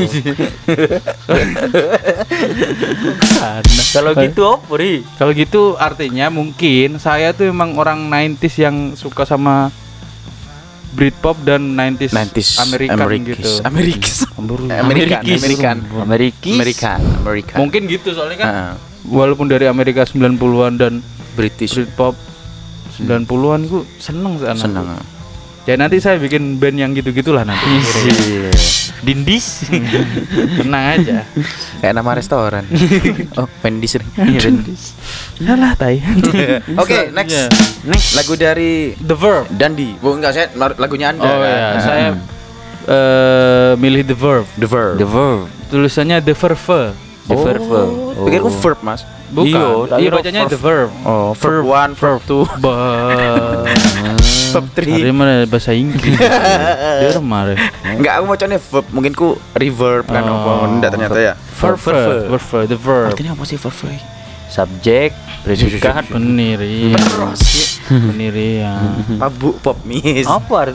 [3.96, 5.00] Kalau gitu apa, Ri?
[5.16, 9.72] Kalau gitu artinya mungkin saya tuh emang orang 90s yang suka sama
[10.92, 13.36] Britpop dan 90s, 90s American Amerikis.
[13.36, 13.52] gitu.
[13.64, 14.16] Amerikis.
[14.40, 15.22] Amerikis.
[15.42, 15.76] Amerikan.
[16.00, 16.56] Amerikis.
[16.56, 17.56] Amerikan, Amerikan.
[17.64, 18.72] Mungkin gitu soalnya kan Heeh.
[19.08, 20.92] walaupun dari Amerika 90-an dan
[21.32, 22.14] British Britpop
[22.98, 24.62] 90-an ku seneng sih anak.
[24.62, 24.86] senang.
[25.68, 27.68] Ya nanti saya bikin band yang gitu-gitulah nanti.
[28.08, 28.48] Iya.
[29.04, 29.68] Dindis.
[30.64, 31.28] Tenang aja.
[31.84, 32.64] Kayak nama restoran.
[33.38, 34.00] oh, Pendis.
[34.16, 34.96] Iya, Dindis.
[35.36, 36.00] Yalah tai.
[36.82, 37.32] Oke, next.
[37.36, 37.44] Iya.
[37.84, 39.44] Next lagu dari The Verb.
[39.52, 39.92] Dandi.
[40.00, 41.28] Bu enggak saya lagunya Anda.
[41.28, 42.16] Oh ya, saya
[42.88, 44.48] eh milih the verb.
[44.56, 44.96] The verb.
[44.96, 45.52] The verb.
[45.68, 46.96] Tulisannya the verve.
[47.28, 47.60] The verb.
[47.68, 49.04] Oh, pikirku verb, Mas.
[49.28, 49.52] Bukan.
[49.92, 50.52] Iya, Iya bacanya verve.
[50.56, 50.88] the verb.
[51.04, 52.64] Oh, verb 1, verb 2,
[54.50, 54.64] Bah.
[54.64, 55.12] verb Hari 3.
[55.12, 56.16] mana bahasa Inggris.
[57.00, 57.52] Dia remar.
[57.84, 58.86] Enggak, aku bacanya verb.
[58.90, 60.34] Mungkin ku reverb kan Oh.
[60.34, 60.50] apa.
[60.66, 61.34] Enggak ternyata ya.
[61.54, 61.92] Verve,
[62.28, 63.10] verve, the verb.
[63.10, 63.74] Artinya apa sih verb?
[64.48, 66.08] Subjek, predikat.
[66.08, 66.96] Bener iya.
[67.88, 68.72] Bener iya.
[69.14, 70.24] Mabuk pop miss.
[70.24, 70.72] Apa?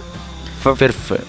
[0.64, 1.28] Verb, verb.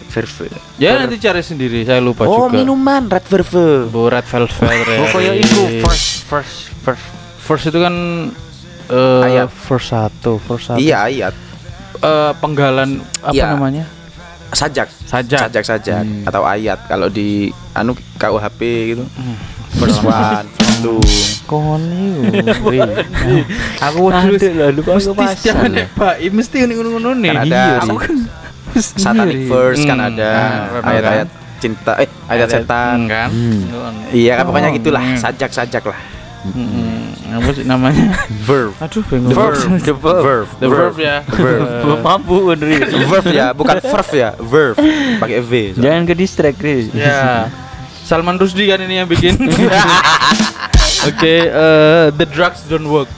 [0.76, 2.54] Ya nanti cari sendiri, saya lupa Oh, juga.
[2.54, 3.88] minuman red verve.
[3.88, 4.70] Bu Red Velvet.
[4.94, 7.04] Oh, kayak itu first, first, first.
[7.40, 7.94] First itu kan
[8.84, 9.50] eh Ayat.
[9.50, 10.78] verse satu, verse satu.
[10.78, 11.34] Iya, ayat.
[12.04, 13.56] Eh, penggalan apa Iya.
[13.56, 13.84] namanya?
[14.52, 14.92] Sajak.
[15.08, 15.40] Sajak.
[15.48, 16.28] Sajak sajak Hmm.
[16.28, 18.60] atau ayat kalau di anu KUHP
[18.92, 19.04] gitu.
[19.16, 19.36] Hmm.
[19.74, 20.04] First
[20.78, 21.00] two.
[21.44, 22.28] Koni.
[23.82, 25.86] Aku terus lah, lupa mesti jangan ya.
[25.90, 27.30] Pak, mesti ngono-ngono nih.
[27.32, 28.14] Kan ada Iya, aku kan
[28.74, 30.30] Satanic verse kan Hmm, ada
[30.82, 31.58] ayat-ayat kan?
[31.62, 32.96] cinta eh ayat setan.
[33.06, 33.28] Hmm, kan.
[34.10, 35.18] Iya kan pokoknya gitulah, hmm.
[35.18, 35.98] sajak-sajak lah.
[36.44, 38.12] Hmm, apa sih namanya?
[38.48, 38.76] Verb.
[38.76, 39.32] Aduh, bingung.
[39.32, 39.56] The verb.
[39.80, 40.22] The verb.
[40.22, 40.46] Verb.
[40.60, 41.16] The verb ya.
[41.24, 41.60] Verb.
[41.84, 42.76] Eh, Mampu Andri.
[43.10, 44.76] Verb ya, bukan verb ya, verb
[45.20, 45.52] pakai V.
[45.80, 46.92] Jangan ke distract, Riz.
[46.92, 47.48] Ya.
[48.04, 49.40] Salman Rusdi kan ini yang bikin.
[51.08, 53.08] Oke, eh, the drugs don't work.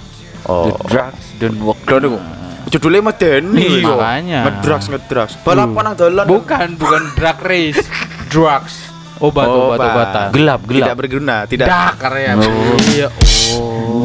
[0.47, 0.70] Oh.
[0.70, 1.83] The drugs don't work.
[1.91, 2.22] Aduh.
[2.66, 3.83] Judulnya medeni.
[3.83, 4.41] Iya, makanya.
[4.51, 5.35] Ngedrugs ngedrugs.
[5.47, 6.27] Balapan nang dalan.
[6.27, 7.83] Bukan, bukan drug race,
[8.27, 8.95] drugs.
[9.17, 10.27] Obat, obat, obatan.
[10.31, 10.97] Gelap, Tidak gelap.
[10.97, 11.67] berguna, tidak.
[11.73, 12.33] Dakar ya.
[12.37, 12.77] Oh.
[12.93, 13.09] Iya.
[13.57, 14.05] Oh.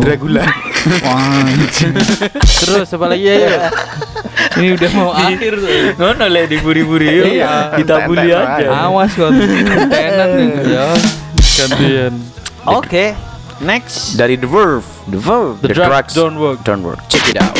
[1.03, 1.93] Wah, anjing.
[2.41, 3.35] Terus apa lagi ya?
[3.37, 3.59] ya?
[4.57, 5.69] Ini udah mau akhir tuh.
[5.99, 7.25] Ngono lek diburi-buri yuk.
[7.27, 7.75] Iya.
[7.75, 8.39] Tenan aja.
[8.87, 9.29] Awas kok.
[9.29, 10.31] Tenan
[10.73, 10.85] ya.
[11.59, 12.13] Gantian.
[12.65, 13.13] Oke.
[13.61, 14.17] Next.
[14.17, 14.87] Dari The Verve.
[15.05, 15.61] The verb.
[15.61, 16.11] The, The drugs, drugs.
[16.15, 16.63] don't work.
[16.63, 17.03] Don't work.
[17.11, 17.53] Check it out.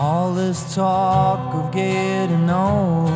[0.00, 3.10] All this talk of getting old,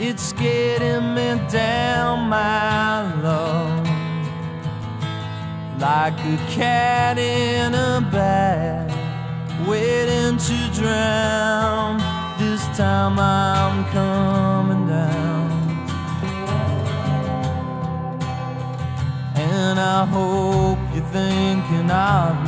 [0.00, 3.86] it's getting me down, my love,
[5.78, 8.90] like a cat in a bag,
[9.68, 11.98] waiting to drown.
[12.40, 15.50] This time I'm coming down,
[19.36, 22.47] and I hope you're thinking of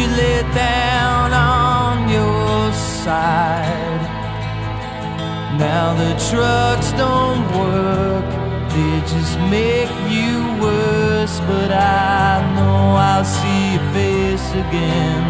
[0.00, 4.02] you lay down on your side.
[5.58, 8.28] Now the trucks don't work,
[8.74, 11.40] they just make you worse.
[11.50, 15.24] But I know I'll see your face again.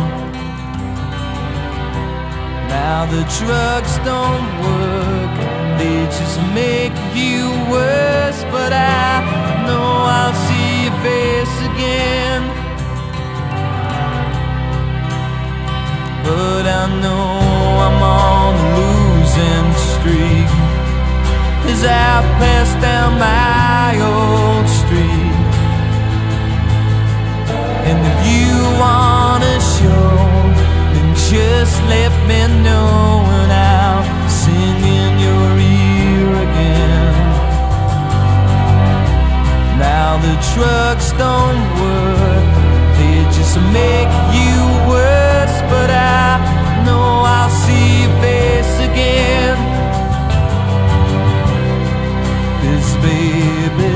[2.69, 5.35] Now the trucks don't work,
[5.79, 8.41] they just make you worse.
[8.53, 9.89] But I know
[10.19, 12.58] I'll see your face again.
[16.29, 17.31] But I know
[17.87, 20.51] I'm on a losing streak
[21.73, 25.37] As I pass down my old street
[27.89, 28.53] And if you
[28.85, 30.13] wanna show
[30.93, 35.49] Then just let me know And I'll sing in your
[35.81, 37.15] ear again
[39.81, 42.49] Now the trucks don't work,
[42.99, 44.58] they just make you.
[45.71, 49.57] But I know I'll see your face again.
[52.61, 53.93] Cause baby,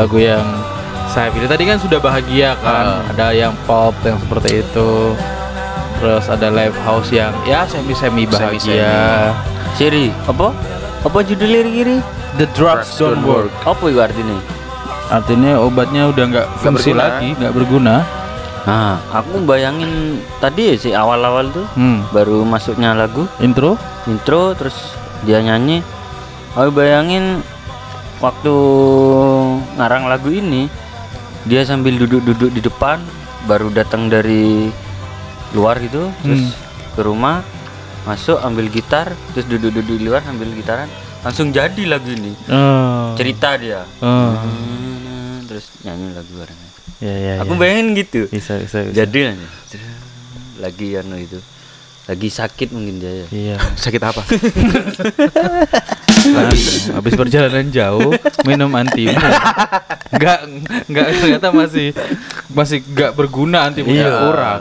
[0.00, 0.40] lagu yang
[1.12, 5.12] saya pilih tadi kan sudah bahagia kan ada yang pop yang seperti itu
[6.00, 9.36] terus ada live house yang ya semi semi bahagia
[9.76, 10.50] Siri, apa?
[11.06, 11.96] Apa judul lirik ini?
[12.40, 14.40] the drugs don't work Apa itu artinya?
[15.10, 17.02] artinya obatnya udah nggak fungsi berguna.
[17.04, 17.96] lagi nggak berguna
[18.60, 22.12] Nah, aku bayangin tadi ya sih awal-awal tuh hmm.
[22.12, 24.92] baru masuknya lagu intro intro terus
[25.24, 25.80] dia nyanyi.
[26.52, 27.40] Aku bayangin
[28.20, 28.54] waktu
[29.80, 30.68] ngarang lagu ini
[31.48, 33.00] dia sambil duduk-duduk di depan
[33.48, 34.68] baru datang dari
[35.56, 36.52] luar gitu terus
[36.92, 37.40] ke rumah
[38.04, 40.88] masuk ambil gitar terus duduk-duduk di luar ambil gitaran
[41.24, 43.12] langsung jadi lagu ini oh.
[43.12, 43.84] cerita dia.
[44.00, 46.60] Hmm, terus nyanyi lagu bareng
[47.00, 47.60] ya ya aku ya.
[47.60, 48.92] bayangin gitu bisa bisa, bisa.
[48.92, 49.32] jadi
[50.60, 51.40] lagi anu itu
[52.02, 54.22] lagi sakit mungkin dia ya iya Sakit apa?
[56.20, 58.12] Habis, habis perjalanan jauh
[58.44, 59.16] minum antimu.
[60.12, 60.38] Enggak
[60.84, 61.96] enggak ternyata masih
[62.46, 64.20] masih enggak berguna antimunya Iya.
[64.20, 64.60] kurang.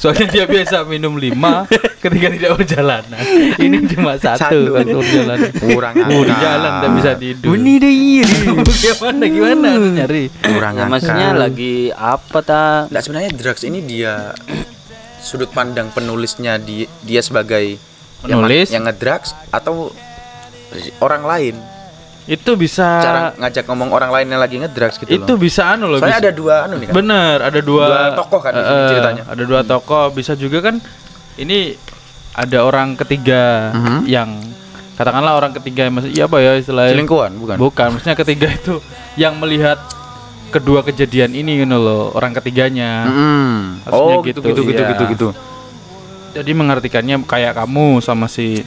[0.00, 1.68] Soalnya dia biasa minum lima
[2.00, 3.20] ketika tidak berjalanan.
[3.60, 4.72] Ini cuma satu Satu.
[4.72, 5.52] waktu berjalanan.
[5.52, 6.36] Kurang di angka.
[6.40, 7.50] jalan tak bisa tidur.
[7.52, 8.26] Ini deh iya
[8.72, 10.24] gimana gimana nyari?
[10.32, 11.42] Kurang ya, maksudnya angka.
[11.44, 14.32] lagi apa ta Nggak sebenarnya drugs ini dia
[15.26, 17.74] sudut pandang penulisnya di, dia sebagai
[18.22, 18.70] yang Penulis?
[18.70, 19.90] yang, ngedrugs atau
[20.98, 21.54] orang lain
[22.24, 25.38] Itu bisa cara ngajak ngomong orang lain yang lagi ngedrugs gitu itu loh.
[25.38, 25.98] bisa anu loh.
[25.98, 26.94] Soalnya bisa- ada dua anu nih kan.
[26.96, 29.22] Bener, ada dua, Dua tokoh kan Eh, ceritanya.
[29.26, 30.82] Ada dua tokoh, bisa juga kan
[31.36, 31.78] ini
[32.32, 33.98] ada orang ketiga Mhm.
[34.06, 34.42] yang
[34.92, 36.98] katakanlah orang ketiga maksud iya apa ya istilahnya?
[36.98, 37.56] Selingkuhan bukan?
[37.56, 38.74] Bukan, maksudnya ketiga itu
[39.14, 39.78] yang melihat
[40.50, 43.06] kedua kejadian ini gitu loh, orang ketiganya.
[43.84, 44.90] Maksudnya Oh gitu gitu, gitu gitu iya.
[44.94, 45.28] gitu gitu.
[46.36, 48.60] Jadi mengartikannya kayak kamu sama si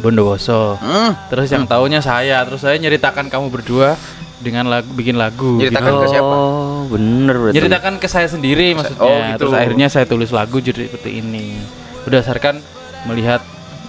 [0.00, 0.80] Bondowoso.
[0.80, 1.12] Hmm.
[1.28, 3.96] Terus yang taunya saya, terus saya nyeritakan kamu berdua
[4.40, 5.60] dengan lagu bikin lagu.
[5.60, 6.02] Nyeritakan gitu.
[6.02, 6.34] ke siapa?
[6.34, 9.04] oh bener berarti Nyeritakan ke saya sendiri maksudnya.
[9.04, 9.38] oh, gitu.
[9.46, 11.60] Terus akhirnya saya tulis lagu jadi seperti ini.
[12.02, 12.58] Berdasarkan
[13.06, 13.40] melihat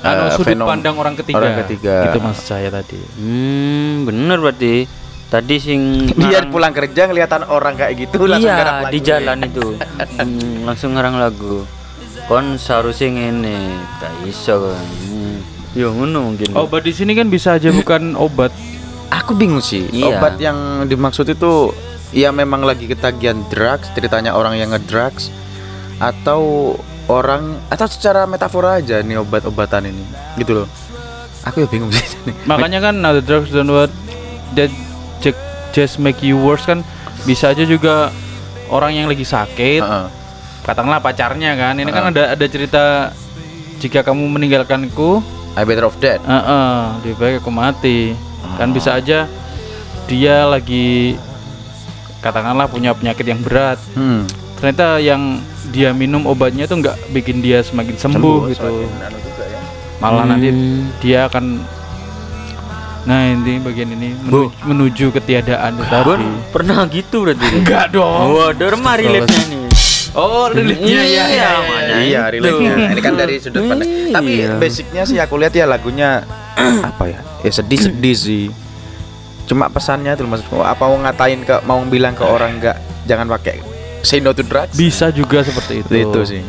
[0.04, 1.40] anu, sudut pandang orang ketiga.
[1.40, 1.96] orang ketiga.
[2.12, 3.00] Gitu maksud saya tadi.
[3.18, 5.03] hmm bener berarti
[5.34, 5.82] tadi sing
[6.14, 8.94] Dia ngarang- pulang kerja kelihatan orang kayak gitu langsung iya lagu.
[8.94, 9.66] di jalan itu
[10.14, 11.66] Hmm, langsung ngarang lagu
[12.24, 13.58] kon seharusnya ngene
[13.98, 15.38] gak iso kan Hmm.
[15.74, 18.54] ya ngono mungkin Obat di sini kan bisa aja bukan obat.
[19.12, 19.86] Aku bingung sih.
[19.88, 20.16] Iya.
[20.16, 21.70] Obat yang dimaksud itu
[22.12, 25.30] ya memang lagi ketagihan drugs, ceritanya orang yang ngedrugs
[25.98, 26.74] atau
[27.06, 30.02] orang atau secara metafora aja nih obat-obatan ini.
[30.36, 30.68] Gitu loh.
[31.44, 32.06] Aku ya bingung sih.
[32.44, 33.94] Makanya kan now the drugs don't work
[34.54, 34.74] that
[35.24, 36.84] ju- just make you worse kan
[37.24, 38.12] bisa aja juga
[38.68, 40.06] orang yang lagi sakit Heeh.
[40.62, 42.14] katakanlah pacarnya kan ini kan Heeh.
[42.14, 42.84] ada ada cerita
[43.80, 46.18] jika kamu meninggalkanku I better off dead.
[46.20, 48.18] eh eh, lebih baik aku mati
[48.56, 49.30] kan bisa aja
[50.04, 51.16] dia lagi
[52.20, 54.24] katakanlah punya penyakit yang berat Hmm.
[54.56, 59.44] ternyata yang dia minum obatnya tuh nggak bikin dia semakin sembuh, gitu semakin anu juga
[59.46, 59.60] ya.
[60.00, 60.82] malah nanti Hmm.
[61.00, 61.46] dia akan
[63.04, 66.24] nah ini bagian ini menuju, menuju ketiadaan itu tadi
[66.56, 69.62] pernah gitu berarti enggak dong oh derma relate-nya nih
[70.16, 72.34] oh relate-nya ya, ya, ya, makanya Iya, itu.
[72.38, 72.74] relate-nya.
[72.94, 73.90] Ini kan dari sudut pandang.
[74.14, 74.62] Tapi Iya.
[74.62, 76.22] basicnya sih aku lihat ya lagunya
[76.94, 77.20] apa ya?
[77.42, 78.46] Ya sedih-sedih sih.
[79.50, 82.78] Cuma pesannya tuh maksudku apa mau ngatain ke mau bilang ke orang enggak
[83.10, 83.60] jangan pakai
[84.04, 84.76] say no to drugs.
[84.76, 86.44] bisa juga seperti itu itu sih.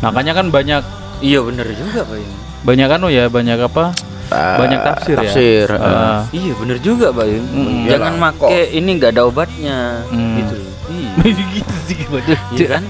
[0.00, 0.80] makanya kan banyak
[1.20, 2.34] iya bener juga pak ini
[2.64, 3.92] banyak kan ya banyak apa
[4.28, 5.80] Ah, banyak tafsir, tafsir, ya.
[5.80, 6.20] Ah.
[6.30, 7.24] iya bener juga pak.
[7.24, 8.32] Mm, jangan iyalah.
[8.34, 10.36] make ini nggak ada obatnya Hmm.
[10.36, 10.56] gitu
[10.90, 11.10] iya
[11.54, 12.82] gitu sih gimana Iya kan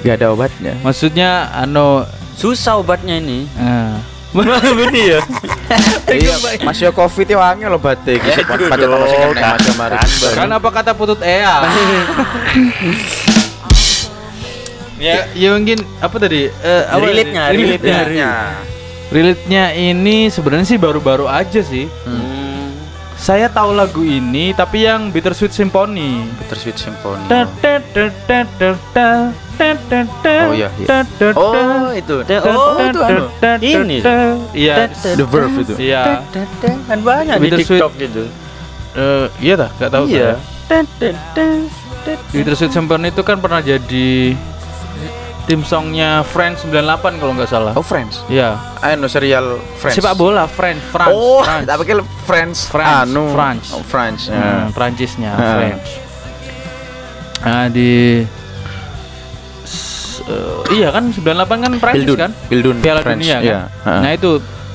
[0.00, 0.72] Gak ada obatnya.
[0.80, 2.04] maksudnya anu
[2.34, 3.96] susah obatnya ini ah.
[4.36, 4.60] bener
[4.92, 5.20] ya
[6.12, 8.18] iya, Mas yo covid itu wangi loh batik.
[8.18, 9.56] Ya, Pacar masih kena kan.
[9.56, 9.96] macam mari.
[10.34, 11.64] kan apa kata putut ea
[14.96, 17.56] ya ya mungkin apa tadi Eh, apa Relate-nya, tadi?
[17.58, 18.30] relate-nya.
[19.08, 19.72] Relate-nya.
[19.72, 22.72] ini sebenarnya sih baru-baru aja sih Hmm.
[23.14, 27.24] saya tahu lagu ini tapi yang Bittersweet Symphony Bittersweet Symphony.
[27.26, 29.08] Da, da, da, da, da, da.
[29.54, 31.06] Oh, iya, iya.
[31.32, 32.14] Oh, itu.
[32.42, 33.24] Oh, itu anu.
[33.62, 34.02] Ini.
[34.50, 34.90] Iya.
[34.90, 35.74] The Verve itu.
[35.78, 36.26] Iya.
[36.84, 37.78] Kan banyak di Bittersweet.
[37.78, 38.22] TikTok gitu.
[38.94, 40.34] Eh, iya dah, gak tahu Iya.
[40.34, 40.84] saya.
[42.30, 44.34] Bittersweet Symphony itu kan pernah jadi
[45.44, 47.72] tim songnya Friends 98 kalau nggak salah.
[47.76, 48.24] Oh, Friends.
[48.26, 48.56] Iya.
[48.80, 50.00] Anu serial Friends.
[50.00, 51.12] Sepak bola Friends, France.
[51.12, 51.64] Oh, France.
[51.68, 52.58] tak pikir Friends.
[52.66, 53.24] France, Anu.
[53.32, 53.66] France.
[53.76, 54.22] Oh, France.
[54.28, 54.72] Hmm, Ya.
[54.72, 55.48] Prancisnya Ha.
[55.54, 55.88] French.
[57.44, 58.24] Nah, di
[60.24, 61.20] eh, iya kan 98
[61.60, 62.16] kan Prancis Bildun.
[62.16, 62.30] kan?
[62.48, 62.76] Bildun.
[62.80, 63.20] Piala France.
[63.20, 63.44] Dunia kan.
[63.44, 63.60] Iya.
[63.84, 63.92] Ha.
[64.00, 64.30] Nah, itu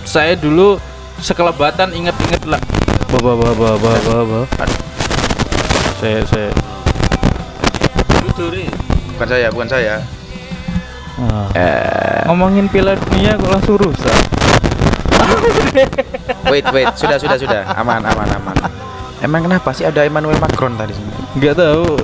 [0.05, 0.77] saya dulu
[1.17, 2.61] sekelebatan inget-inget lah.
[3.09, 4.45] Bawa bawa bawa.
[4.61, 4.79] Aduh.
[5.99, 6.53] Saya saya
[9.17, 9.95] bukan saya, bukan saya.
[11.55, 14.15] Eh, ngomongin Piala Dunia kok langsung rusak.
[16.51, 16.87] wait, wait.
[16.95, 17.61] Sudah, sudah, sudah.
[17.75, 18.55] Aman, aman, aman.
[19.19, 21.11] Emang kenapa sih ada Emmanuel Macron tadi sini?
[21.35, 21.99] Nggak tahu.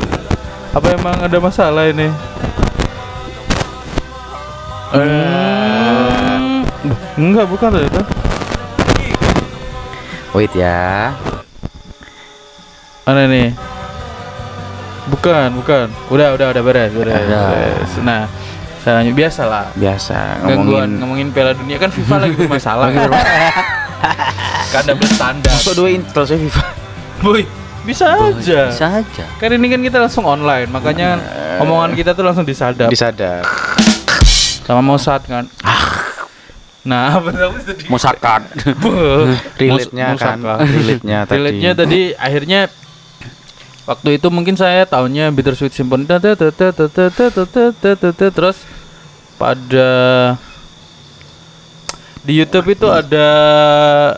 [0.75, 2.11] Apa emang ada masalah ini?
[4.91, 6.67] Hmm.
[7.15, 8.03] Enggak, bukan ternyata.
[10.35, 11.15] Wait ya.
[13.07, 13.55] Mana nih?
[15.07, 15.87] Bukan, bukan.
[16.11, 17.23] Udah, udah, udah beres, beres.
[17.23, 17.91] Beres.
[18.03, 18.27] Nah,
[18.85, 19.65] Salahnya biasa lah.
[19.73, 20.45] Biasa.
[20.45, 22.85] Ngomongin Gangguan, ngomongin Piala Dunia kan FIFA lagi bermasalah.
[24.69, 25.49] kan ada bertanda.
[25.49, 26.63] Masuk dua intel saya FIFA.
[27.25, 27.49] Boy,
[27.81, 28.69] bisa aja.
[28.69, 29.25] Bisa aja.
[29.41, 32.93] Karena ini kan kita langsung online, makanya uh, omongan kita tuh langsung disadap.
[32.93, 33.41] Disadap.
[34.69, 35.49] Sama Mossad kan.
[36.85, 37.89] Nah, benar tadi.
[37.89, 38.45] musakat
[39.57, 40.37] Relate-nya kan.
[40.61, 41.33] Relate-nya tadi.
[41.41, 42.69] Relate-nya tadi akhirnya
[43.89, 46.05] waktu itu mungkin saya tahunya Bittersweet Symphony
[48.29, 48.61] terus
[49.35, 49.89] pada
[52.21, 53.27] di YouTube itu ada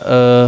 [0.00, 0.46] eh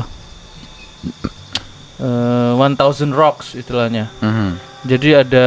[2.00, 4.08] eh, 1000 Rocks istilahnya.
[4.20, 4.50] Mhm.
[4.82, 5.46] Jadi ada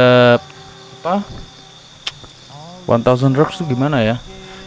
[1.02, 1.26] apa?
[2.86, 4.16] 1000 Rocks itu gimana ya?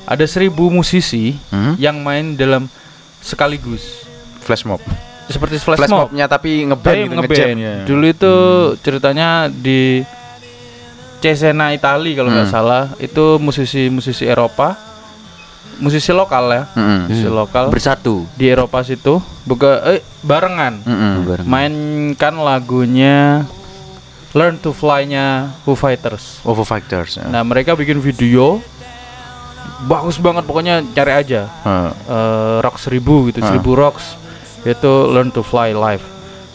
[0.08, 1.76] Ada seribu musisi Hmm?
[1.76, 2.72] yang main dalam
[3.20, 4.08] sekaligus.
[4.40, 4.80] Flash mob.
[5.28, 6.08] Seperti Flash, flash mob.
[6.08, 7.36] mobnya tapi ngeband gitu, ngeband.
[7.36, 7.74] ngejam ya.
[7.84, 8.34] Dulu itu
[8.80, 10.00] ceritanya di
[11.18, 12.56] Cesena Itali kalau nggak Hmm.
[12.56, 12.84] salah.
[12.98, 14.78] Itu musisi-musisi Eropa.
[15.78, 16.64] Musisi lokal ya.
[16.72, 17.00] Mhm.
[17.06, 18.26] Musisi lokal Bersatu.
[18.34, 21.14] di Eropa situ buka eh barengan Mhm.
[21.24, 21.46] Bareng.
[21.46, 23.46] mainkan lagunya
[24.34, 26.42] Learn to Fly-nya Foo Fighters.
[26.42, 27.16] Oh, Foo Fighters.
[27.16, 27.26] ya.
[27.26, 28.58] Nah, mereka bikin video
[29.84, 31.46] bagus banget pokoknya cari aja.
[31.64, 31.90] Heeh.
[32.08, 33.48] eh, rock 1000 gitu, Ah.
[33.48, 34.18] 1000 rocks
[34.64, 36.02] itu learn to fly live.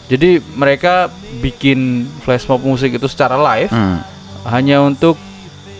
[0.05, 1.07] Jadi mereka
[1.39, 1.79] bikin
[2.19, 4.03] flash mob musik itu secara live Hmm.
[4.45, 5.15] Hanya untuk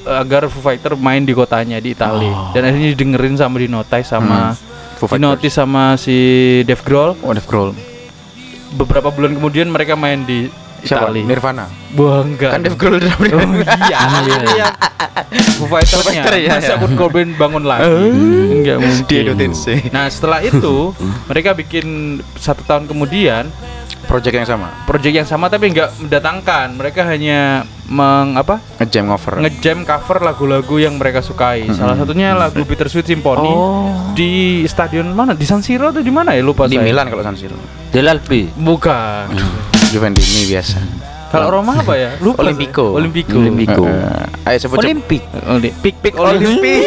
[0.03, 4.53] eh, agar Foo Fighter main di kotanya di Italia dan akhirnya didengerin sama dinotis sama
[4.53, 4.71] Oh.
[5.03, 5.19] Hmm.
[5.19, 6.15] Dinotis sama si
[6.63, 7.19] Dave Grohl.
[7.19, 7.75] Oh, Dave Grohl.
[8.73, 10.47] Beberapa bulan kemudian mereka main di
[10.79, 11.11] Siapa?
[11.11, 11.23] Italia.
[11.27, 11.65] Nirvana.
[11.93, 12.55] Wah enggak.
[12.55, 13.27] Kan Dave Grohl drummer.
[13.35, 13.43] Oh
[13.83, 13.99] iya,
[14.39, 14.73] itu yang
[15.59, 16.23] Foo Fighters-nya.
[16.23, 16.75] Fighter, iya, Masa iya.
[16.79, 17.83] Kurt Cobain bangun lagi?
[17.83, 19.07] Enggak mungkin.
[19.11, 19.79] Diedotin sih.
[19.91, 20.95] Nah setelah itu
[21.29, 21.85] mereka bikin
[22.39, 23.51] satu tahun kemudian
[24.03, 24.67] Project yang sama.
[24.83, 26.67] project yang sama tapi nggak mendatangkan.
[26.75, 29.33] Mereka hanya meng apa Ngejam cover.
[29.39, 31.69] ngejam cover lagu-lagu yang mereka sukai.
[31.69, 33.53] Salah satunya lagu Bittersweet Symphony
[34.11, 34.31] di
[34.65, 35.31] stadion mana?
[35.31, 36.83] Di San Siro atau di mana ya lupa di saya.
[36.83, 37.53] Milan kalau San Siro.
[37.93, 38.49] Del Alpi.
[38.51, 39.29] Bukan.
[39.89, 40.81] Juventini biasa.
[41.29, 42.17] Kalau Roma apa ya?
[42.17, 42.41] Lupa.
[42.41, 42.49] saya.
[42.49, 42.85] Olimpico.
[42.93, 43.37] Olimpico.
[43.37, 43.85] Olimpico.
[43.85, 44.49] Heeh.
[44.49, 45.21] ayo sebut Olimpik.
[45.47, 46.81] Oli- Pik pik Olimpik.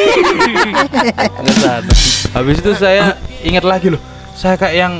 [1.22, 1.90] Ke sana.
[2.34, 4.02] Habis itu saya ingat lagi loh.
[4.34, 4.94] Saya kayak yang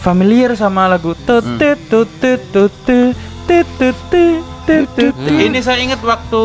[0.00, 2.40] familiar sama lagu tut tut tut tut
[4.68, 5.14] tut.
[5.24, 6.42] Ini saya ingat waktu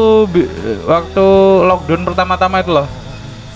[0.83, 1.25] waktu
[1.63, 2.87] lockdown pertama-tama itu loh.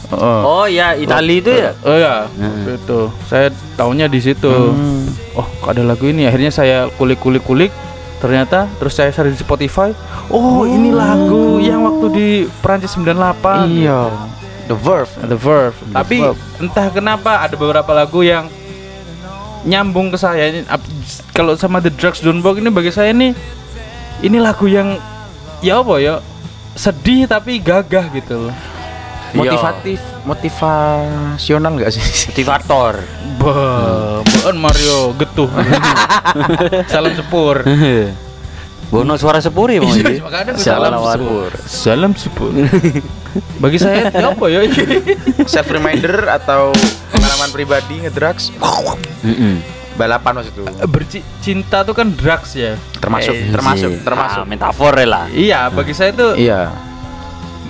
[0.07, 0.63] Oh.
[0.63, 1.75] Oh ya, Itali itu ya.
[1.83, 2.63] Oh ya, Hmm.
[2.69, 3.11] itu.
[3.27, 4.47] Saya tahunya di situ.
[4.47, 5.03] Hmm.
[5.35, 6.23] Oh, kok ada lagu ini.
[6.23, 7.75] Akhirnya saya kulik-kulik-kulik.
[8.17, 9.91] Ternyata terus saya cari di Spotify.
[10.27, 12.27] Oh, ini lagu yang waktu di
[12.63, 13.67] Perancis 98.
[13.69, 14.07] Iya.
[14.67, 15.11] The Verve.
[15.21, 15.77] The Verve.
[15.91, 16.39] Tapi Verve.
[16.57, 18.47] entah kenapa ada beberapa lagu yang
[19.63, 20.63] nyambung ke saya.
[21.29, 23.35] Kalau sama The Drugs Don't Walk ini bagi saya ini
[24.25, 24.97] ini lagu yang
[25.61, 26.15] ya apa ya
[26.77, 28.55] sedih tapi gagah gitu loh.
[29.35, 32.31] Motivatif, motivasional enggak sih?
[32.31, 33.03] Motivator.
[33.37, 35.51] Bah, Baan Mario getuh.
[36.93, 37.61] Salam sepur.
[38.87, 40.23] Bono suara sepuri mau jadi.
[40.23, 41.51] Makanya gua Salam sepur.
[41.67, 42.51] Salam sepur.
[43.61, 44.63] Bagi saya ya apa ya?
[45.43, 46.71] Self reminder atau
[47.11, 48.55] pengalaman pribadi ngedrugs?
[49.97, 50.63] Balapan maksud itu.
[50.85, 52.77] Bercinta tuh kan drugs ya.
[52.95, 54.01] Termasuk, Eh, termasuk, Iya.
[54.01, 54.41] termasuk.
[54.41, 55.25] Ah, metafor lah.
[55.27, 56.69] Iya, bagi saya tuh Iya.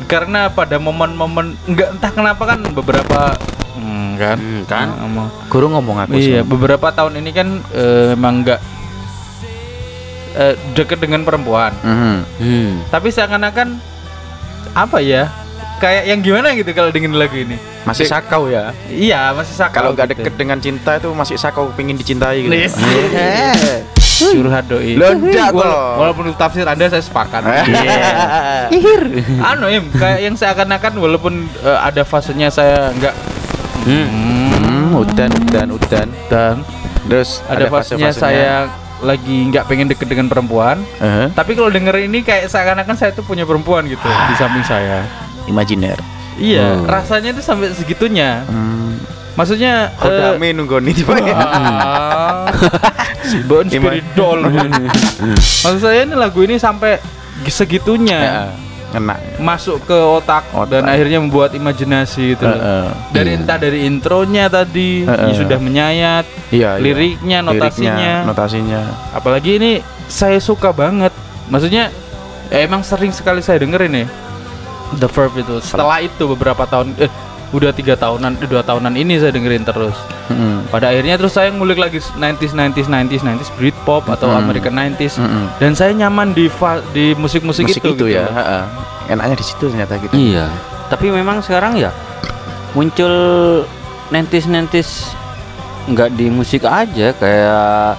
[0.06, 3.36] karena pada momen-momen nggak entah kenapa kan beberapa
[3.74, 4.88] hmm, kan Hmm, kan?
[4.98, 6.48] ngomong Guru ngomong aku iya sih.
[6.48, 8.60] beberapa tahun ini kan eh, emang nggak
[10.34, 12.18] eh, deket dengan perempuan Mhm.
[12.40, 12.72] Hmm.
[12.88, 13.76] tapi seakan-akan
[14.72, 15.28] apa ya?
[15.78, 17.58] Kayak yang gimana gitu kalau dengerin lagu ini?
[17.86, 18.74] Masih sakau ya.
[18.90, 19.78] Iya, masih sakau.
[19.78, 20.16] Kalau nggak gitu.
[20.26, 22.54] deket dengan cinta itu masih sakau pengen dicintai gitu.
[22.54, 22.74] Yes.
[23.14, 23.86] Eh.
[24.18, 24.98] curhat doi.
[24.98, 26.02] Lo enggak Wala-.
[26.02, 27.42] Walaupun itu tafsir Anda saya sepakat.
[28.68, 29.00] Iya.
[29.40, 33.14] anu im kayak yang seakan-akan walaupun eh, ada fasenya saya enggak
[33.88, 36.08] Hmm, udan, udan, udan.
[36.28, 36.56] dan
[37.08, 38.68] Terus ada, fasenya saya
[39.00, 43.24] lagi nggak pengen deket dengan perempuan Eh, tapi kalau denger ini kayak seakan-akan saya tuh
[43.24, 45.06] punya perempuan gitu di samping saya
[45.48, 45.98] imajiner.
[46.36, 46.86] iya Hmm.
[46.86, 49.00] rasanya tuh sampai segitunya Hmm.
[49.34, 51.34] maksudnya Kau eh, nunggu nih tiba ya.
[51.34, 52.46] ah,
[53.50, 54.46] Bon Spirit Doll
[55.64, 57.02] maksud saya ini lagu ini sampai
[57.46, 58.38] segitunya Ya,
[58.90, 59.20] Kena.
[59.38, 60.72] masuk ke otak, Otak.
[60.72, 62.56] dan akhirnya membuat imajinasi gitu loh.
[62.56, 62.88] Heeh.
[63.12, 63.38] dari Iya.
[63.38, 65.28] entah dari intronya tadi Heeh.
[65.28, 66.72] ya sudah menyayat Iya, iya.
[66.80, 68.82] liriknya notasinya Liriknya, notasinya.
[69.12, 69.72] apalagi ini
[70.08, 71.12] saya suka banget
[71.48, 71.92] maksudnya
[72.48, 74.08] ya emang sering sekali saya dengerin nih
[74.96, 77.12] The Verb itu setelah itu beberapa tahun eh
[77.48, 79.96] udah tiga tahunan eh, dua tahunan ini saya dengerin terus
[80.28, 80.68] Mm-mm.
[80.68, 84.40] pada akhirnya terus saya ngulik lagi 90s 90s 90s 90s Britpop atau Mm.
[84.44, 85.46] American 90s Mm-mm.
[85.56, 86.52] dan saya nyaman di
[86.92, 88.28] di musik-musik Musik itu, itu, gitu ya.
[88.28, 88.64] heeh.
[89.08, 90.12] Enaknya di situ ternyata gitu.
[90.12, 90.52] Iya.
[90.92, 91.96] Tapi memang sekarang ya
[92.76, 93.14] muncul
[94.12, 95.16] nentis-nentis
[95.88, 97.96] nggak di musik aja kayak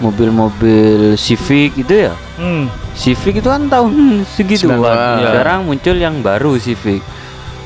[0.00, 2.12] mobil-mobil Civic itu ya.
[2.40, 2.72] Hmm.
[2.94, 3.92] Civic itu kan tahun
[4.26, 4.76] segituan.
[4.76, 5.28] Sembilan- Ya.
[5.30, 7.02] Sekarang muncul yang baru Civic.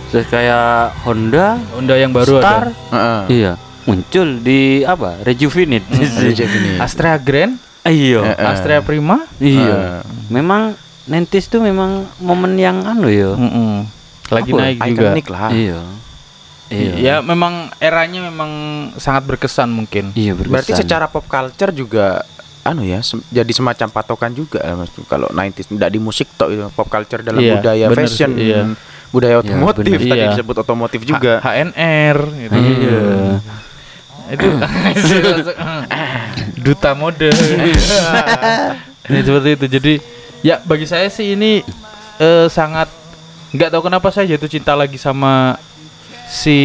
[0.07, 3.21] Terus kayak Honda, Honda yang baru Star, ada Heeh.
[3.35, 3.53] iya
[3.83, 5.19] muncul di apa?
[5.21, 5.87] Rejuvenate.
[5.93, 6.79] Ini.
[6.79, 8.35] Astrea Grand Iya.
[8.35, 10.03] Eh, Astrea Prima Iya.
[10.27, 10.75] Memang
[11.07, 13.31] nentis tuh memang momen yang anu ya.
[13.31, 13.87] Mm-mm.
[14.27, 14.59] lagi Apa?
[14.61, 15.51] naik juga Ikonik lah.
[15.51, 15.81] Iya.
[16.67, 16.93] Iya.
[16.99, 18.51] ya memang eranya memang
[18.97, 20.83] sangat berkesan mungkin Iya Berarti berkesan.
[20.83, 22.27] secara pop culture juga
[22.69, 24.91] anu ya sem- jadi semacam patokan juga ya, Mas.
[25.05, 28.47] kalau 90s tidak di musik tok itu pop culture dalam Iya, budaya bener fashion sih,
[28.47, 28.61] iya.
[29.09, 30.03] budaya Iya, otomotif bener.
[30.05, 30.31] tadi Iya.
[30.33, 32.55] disebut otomotif H- juga HNR gitu.
[32.55, 33.01] Iya.
[34.27, 34.49] itu
[36.59, 37.31] duta mode
[39.07, 39.93] ya, seperti itu jadi
[40.43, 41.63] ya bagi saya sih ini
[42.19, 42.91] eh, sangat
[43.49, 45.55] nggak tahu kenapa saya jatuh cinta lagi sama
[46.29, 46.57] si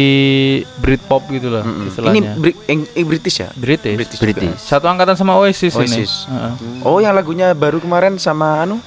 [0.76, 1.78] Britpop gitu loh Mm-mm.
[1.78, 3.94] ini istilahnya Bri- Eng- eh, British ya British.
[3.94, 4.50] British, British.
[4.52, 4.68] juga.
[4.68, 6.26] satu angkatan sama Oasis, ini Oasis.
[6.26, 6.52] Heeh.
[6.82, 8.82] oh yang lagunya baru kemarin sama anu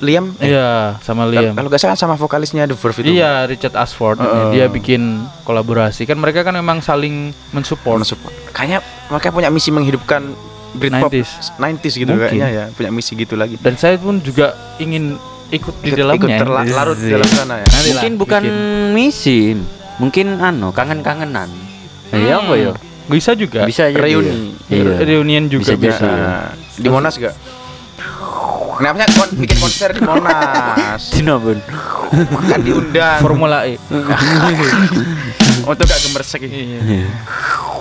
[0.00, 3.46] Liam eh, iya sama kal- Liam kalau nggak salah sama vokalisnya The Verve itu Iya,
[3.46, 4.26] Richard Ashford ini.
[4.26, 4.50] Heeh.
[4.52, 5.02] dia bikin
[5.42, 6.02] kolaborasi.
[6.02, 8.00] Kan mereka kan memang saling mensupport.
[8.00, 10.34] mensupport kayaknya mereka punya misi menghidupkan
[10.72, 11.54] Britpop 90s.
[11.54, 12.26] 90s, gitu Mungkin.
[12.26, 15.14] kayaknya ya punya misi gitu lagi Dan saya pun juga ingin
[15.50, 16.18] ikut di ikut, dalamnya.
[16.18, 16.30] ikut
[16.64, 18.56] terlarut di dalam sana ya Nanti lah, Mungkin bukan bikin.
[18.92, 19.38] misi,
[19.98, 21.50] mungkin anu kangen-kangenan.
[22.10, 22.72] Iya apa ya?
[23.04, 23.66] Bisa juga.
[23.66, 25.04] Bisa aja reuni Iya.
[25.04, 26.06] Reunian juga Bisa bisa.
[26.08, 27.34] Nah, di Monas gak?
[28.74, 31.02] Kenapa kon bikin konser di Monas?
[31.14, 31.58] Dinabun.
[32.46, 33.78] kan diundang Formula E.
[35.70, 36.42] untuk gak gemersek.
[36.44, 36.80] Iya.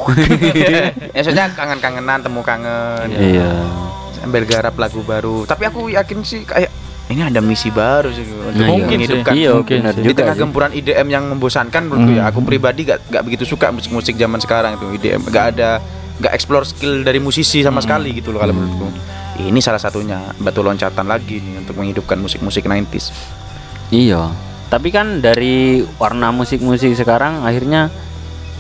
[1.16, 3.08] Ya soalnya kangen-kangenan, temu kangen.
[3.08, 3.48] Iya.
[4.20, 5.48] Sambil garap lagu baru.
[5.48, 6.68] Tapi aku yakin sih kayak
[7.06, 8.96] ini ada misi baru sih untuk Nah, Mungkin sih.
[8.98, 12.30] menghidupkan Iya, Mungkin di juga tengah gempuran IDM yang membosankan menurutku ya Hmm.
[12.30, 15.84] aku pribadi gak, gak begitu suka musik-musik zaman sekarang itu IDM gak ada
[16.16, 18.88] gak explore skill dari musisi sama sekali gitu loh kalau menurutku
[19.36, 23.10] ini salah satunya batu loncatan lagi nih untuk menghidupkan musik-musik 90s
[23.90, 24.30] Iya.
[24.68, 27.94] Tapi kan dari warna musik-musik sekarang akhirnya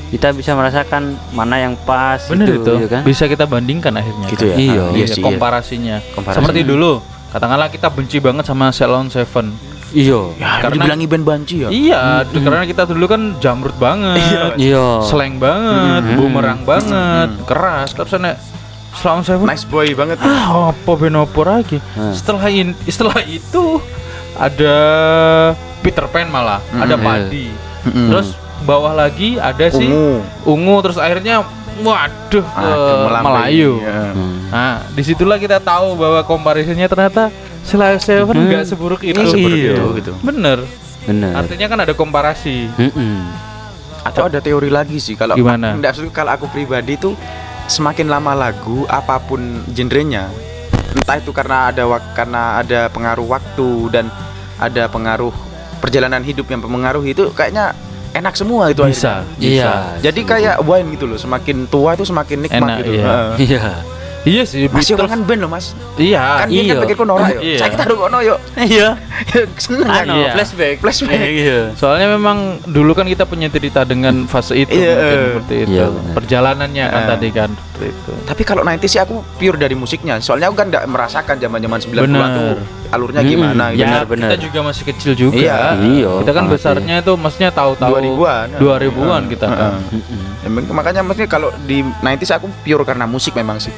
[0.09, 2.69] kita bisa merasakan mana yang pas Bener itu.
[2.75, 3.01] ya kan?
[3.01, 4.29] Bisa kita bandingkan akhirnya.
[4.29, 4.61] gitu ya kan?
[4.61, 4.81] Iya.
[4.83, 5.25] Ah, Iya, sih, iya.
[5.25, 5.95] komparasinya.
[6.13, 6.37] Komparasi.
[6.37, 6.91] Seperti dulu,
[7.33, 9.49] katakanlah kita benci banget sama Ceylon Seven.
[9.89, 10.33] Iya.
[10.33, 14.57] ya Karena- dibilangi band banci ya Iya, karena kita dulu kan jamrut banget.
[14.57, 15.01] Iya.
[15.03, 16.17] slang banget, Hmm.
[16.17, 17.93] bumerang banget, keras.
[17.93, 18.33] Terus ane
[18.95, 22.09] Ceylon Seven nice boy banget ah apa benopo lagi Hmm.
[22.09, 23.81] setelah in, setelah itu
[24.33, 24.75] ada
[25.81, 27.01] Peter Pan malah ada iya.
[27.03, 27.47] Padi
[27.83, 28.07] Mm-mm.
[28.09, 28.27] terus
[28.63, 31.43] bawah lagi ada si ungu ungu terus akhirnya
[31.79, 33.25] waduh ke Aduh, melambai.
[33.25, 34.01] Melayu Ya.
[34.11, 34.37] Hmm.
[34.47, 38.47] nah di situlah kita tahu bahwa comparisonnya ternyata Ceylon Seven Hmm.
[38.47, 39.73] nggak seburuk itu seburuk Iya.
[39.73, 40.11] itu, gitu.
[40.19, 40.61] bener
[41.03, 41.33] Benar.
[41.39, 43.15] artinya kan ada komparasi Mm-mm.
[44.03, 45.73] atau ada teori lagi sih kalau Gimana?
[45.73, 47.15] Nggak, maksudku kalau aku pribadi tuh
[47.65, 50.27] semakin lama lagu apa pun genrenya
[50.93, 54.05] entah itu karena ada wak- karena ada pengaruh waktu dan
[54.55, 55.31] ada pengaruh
[55.79, 57.71] perjalanan hidup yang mempengaruhi itu kayaknya
[58.13, 59.49] enak semua itu bisa akhirnya.
[59.49, 59.73] Iya.
[60.01, 63.13] jadi kayak wine gitu loh semakin tua itu semakin nikmat Enak, gitu iya.
[63.35, 63.63] Iya.
[64.23, 66.73] iya sih masih orang kan band loh mas iya kan dia iya.
[66.77, 67.57] kan pikir kono yuk Iya.
[67.59, 68.39] saya kita kono yuk
[68.71, 68.87] Iya.
[69.63, 70.31] seneng kan Iya.
[70.35, 70.75] flashback.
[70.79, 71.19] Flashback.
[71.19, 71.59] Iya.
[71.75, 72.37] Soalnya memang
[72.67, 75.25] dulu kan kita punya cerita dengan fase itu Iya, mungkin eh.
[75.27, 75.71] seperti itu.
[75.75, 75.85] Iya.
[76.15, 77.49] Perjalanannya kan tadi kan.
[77.73, 78.11] Seperti itu.
[78.23, 80.15] Tapi kalau 90 sih aku pure dari musiknya.
[80.17, 82.29] Soalnya aku kan nggak merasakan zaman-zaman 90-an Bener.
[82.29, 82.53] tuh
[82.87, 83.81] alurnya Hmm, gimana gitu.
[83.81, 83.87] ya.
[83.89, 84.29] Benar-benar.
[84.29, 85.33] kita juga masih kecil juga.
[85.35, 85.57] Iya.
[85.75, 88.47] Iya, Kita kan besarnya itu maksudnya tahu-tahu 2000-an.
[88.55, 89.57] 2000-an kita kan.
[89.57, 89.97] Heeh.
[89.97, 90.21] Mm-mm.
[90.39, 93.73] Ya, mak- makanya maksudnya kalau di 90s aku pure karena musik memang sih.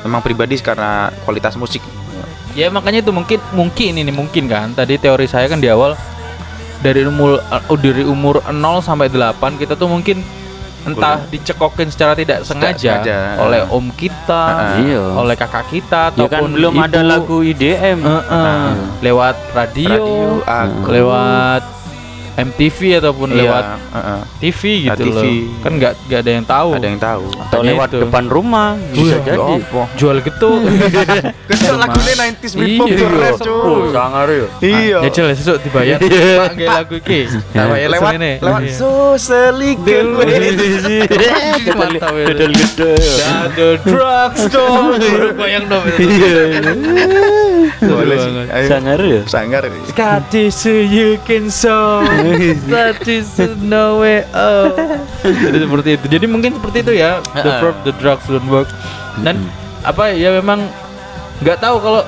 [0.00, 1.84] Memang pribadi karena kualitas musik.
[2.54, 4.72] Ya makanya itu mungkin mungkin ini mungkin kan.
[4.72, 5.92] Tadi teori saya kan di awal
[6.80, 10.22] dari umur uh, dari umur 0 sampai 8 kita tuh mungkin
[10.84, 13.18] entah dicekokin secara tidak sengaja, sengaja.
[13.40, 14.44] oleh om kita.
[14.78, 15.02] Iya.
[15.16, 17.08] oleh kakak kita Ya kan ataupun belum ada ibu.
[17.08, 17.98] lagu IDM.
[18.00, 18.64] Heeh.
[19.00, 20.86] lewat radio, Radio, aku.
[20.90, 21.62] lewat
[22.34, 23.64] MTV ataupun Iya, lewat
[23.94, 24.20] heeh.
[24.40, 25.14] TV Nah, gitu TV.
[25.14, 25.22] loh.
[25.60, 26.68] Kan nggak nggak ada yang tahu.
[26.74, 27.24] Ada yang tahu.
[27.24, 27.98] Atau Makanya lewat itu.
[28.02, 29.54] depan rumah bisa Wih, jadi.
[29.94, 30.50] Jual gitu.
[31.44, 33.30] Kesel lagunya 90s Britpop Iya, iya.
[33.36, 33.62] cuy.
[33.64, 34.46] Oh, sangar ya.
[34.60, 34.98] Iya.
[35.00, 35.98] Ya jelas sesuk dibayar.
[35.98, 37.20] Pak nggih lagu iki.
[37.52, 38.74] Tak bayar lewat lewat Iya.
[38.74, 40.04] so selikan
[41.74, 42.24] Mantap ya.
[42.28, 42.96] Gedel-gedel.
[43.54, 44.98] The drugstore.
[45.34, 45.84] Bayang dong.
[47.80, 48.32] Boleh sih.
[48.50, 48.66] Ayo.
[48.68, 49.20] Sangar ya.
[49.26, 49.62] Sangar.
[49.86, 52.02] Scotty so you can so
[52.56, 54.72] Scotty so no way out
[55.22, 56.06] Jadi seperti itu.
[56.08, 57.20] Jadi mungkin seperti itu ya.
[57.32, 58.68] The verb, the drugs don't work.
[59.20, 59.44] Dan
[59.80, 60.64] apa ya memang
[61.38, 62.02] nggak tahu kalau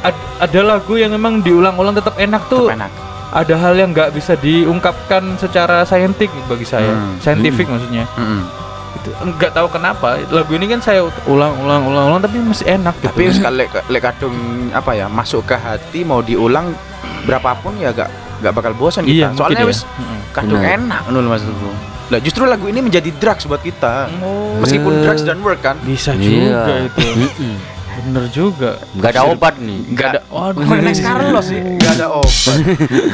[0.00, 2.88] ad- ada lagu yang memang diulang-ulang tetap enak tuh Enak.
[3.30, 6.90] ada hal yang nggak bisa diungkapkan secara saintik bagi saya.
[6.90, 7.20] Hmm.
[7.20, 8.08] saintifik maksudnya.
[8.16, 8.42] Mm-mm.
[8.90, 10.18] itu nggak tahu kenapa.
[10.26, 13.06] Lagu ini kan saya ulang-ulang ulang-ulang tapi masih enak gitu.
[13.06, 14.34] Tapi sekali lek lek kadung
[14.70, 16.74] apa ya masuk ke hati mau diulang
[17.22, 18.08] berapapun ya gak
[18.40, 19.38] gak bakal bosan Iya, kita.
[19.38, 19.70] Soalnya mungkin ya.
[19.70, 20.18] wis Mm-mm.
[20.30, 20.76] kadung Benar.
[20.76, 21.70] enak nul Mas Tugu.
[22.08, 24.10] Lah justru lagu ini menjadi drugs buat kita.
[24.18, 24.58] Oh.
[24.58, 25.76] Meskipun drugs dan work kan.
[25.80, 26.26] bisa Iya.
[26.58, 27.54] juga itu Mm-mm.
[27.92, 29.80] bener juga Nggak ada obat nih.
[29.86, 32.56] nggak ada waduh Oh, next Carlos sih nggak ada obat.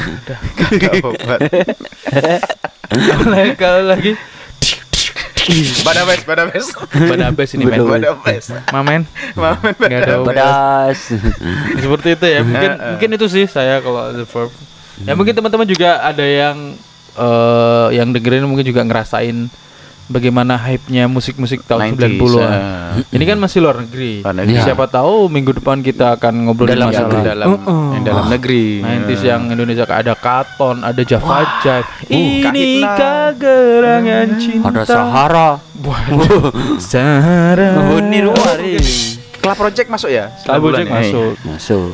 [0.70, 1.38] Nggak ada obat.
[3.56, 4.12] Kalau- lagi
[5.80, 6.66] Badabes, badabes.
[6.90, 8.50] Badabes ini men Badabes.
[8.68, 10.34] mamen Mamen nggak ada obat.
[10.34, 10.98] Pedas.
[11.76, 14.50] seperti itu ya mungkin mungkin itu sih saya kalau the verb
[15.02, 16.72] ya mungkin teman-teman juga ada yang
[17.12, 19.48] eh yang dengerin mungkin juga ngerasain
[20.06, 22.46] bagaimana hype-nya musik-musik tahun 90s, 90-an.
[22.46, 23.10] eh.
[23.10, 24.22] Ini kan masih luar negeri.
[24.22, 24.62] Luar negeri.
[24.62, 27.84] Siapa tahu minggu depan kita akan ngobrol dalam masalah negeri, dalam Uh-uh.
[27.90, 28.64] yang dalam negeri.
[28.86, 31.88] 90s yang Indonesia ada Katon, ada Java Jive.
[32.06, 32.94] Ini Kahitna.
[32.94, 34.66] kegerangan cinta.
[34.70, 35.48] Ada Sahara.
[36.78, 37.70] Sahara.
[37.90, 38.78] Oh, Nirwari.
[39.42, 40.30] Club Project masuk ya?
[40.38, 40.94] Sebulan Jack ya?
[41.02, 41.32] masuk.
[41.42, 41.90] Masuk.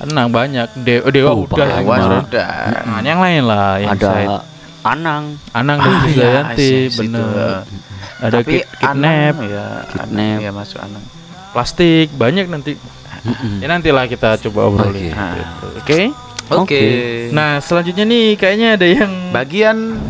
[0.00, 0.68] Tenang banyak.
[0.80, 1.68] De Dewa Oh, udah.
[1.76, 2.50] Awas udah.
[2.82, 4.36] Nah, yang lain lah yang Ada saya
[4.80, 5.24] Anang.
[5.52, 6.98] Anang Ah, Krisdayanti, iya, situ.
[6.98, 7.68] bener.
[8.18, 10.04] Ada Tapi kid, kidnap, Anang, ya, Kidnap.
[10.06, 11.04] Anang, ya masuk Anang.
[11.50, 12.72] plastik, banyak nanti.
[13.60, 14.88] Ya nantilah kita coba obrolin.
[15.04, 15.12] Oke.
[15.12, 15.32] Nah.
[15.36, 15.66] gitu.
[15.76, 16.00] Oke.
[16.50, 16.82] Oke.
[17.30, 20.00] Nah, selanjutnya nih kayaknya ada yang bagian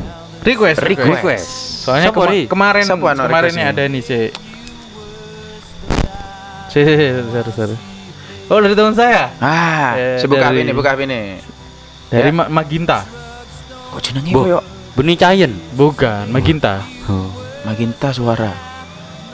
[0.40, 1.48] request, request.
[1.82, 2.40] Soalnya Siapa, kema- Ri?
[2.46, 3.18] kemarin kemarin
[3.50, 3.66] requestnya?
[3.68, 4.24] ada nih sih.
[6.70, 7.76] Si, si, si, sorry, sorry.
[8.50, 11.38] Oh dari teman saya Ah, Eh, saya buka dari- ini, buka ini.
[12.08, 12.34] dari Ya.
[12.34, 13.06] Ma- Maginta.
[13.88, 14.42] Kok jenenge Bo.
[14.42, 14.58] koyo
[14.92, 15.54] Benih Cayen.
[15.72, 16.82] Bukan Maginta.
[17.06, 17.30] Oh.
[17.62, 18.50] Maginta suara.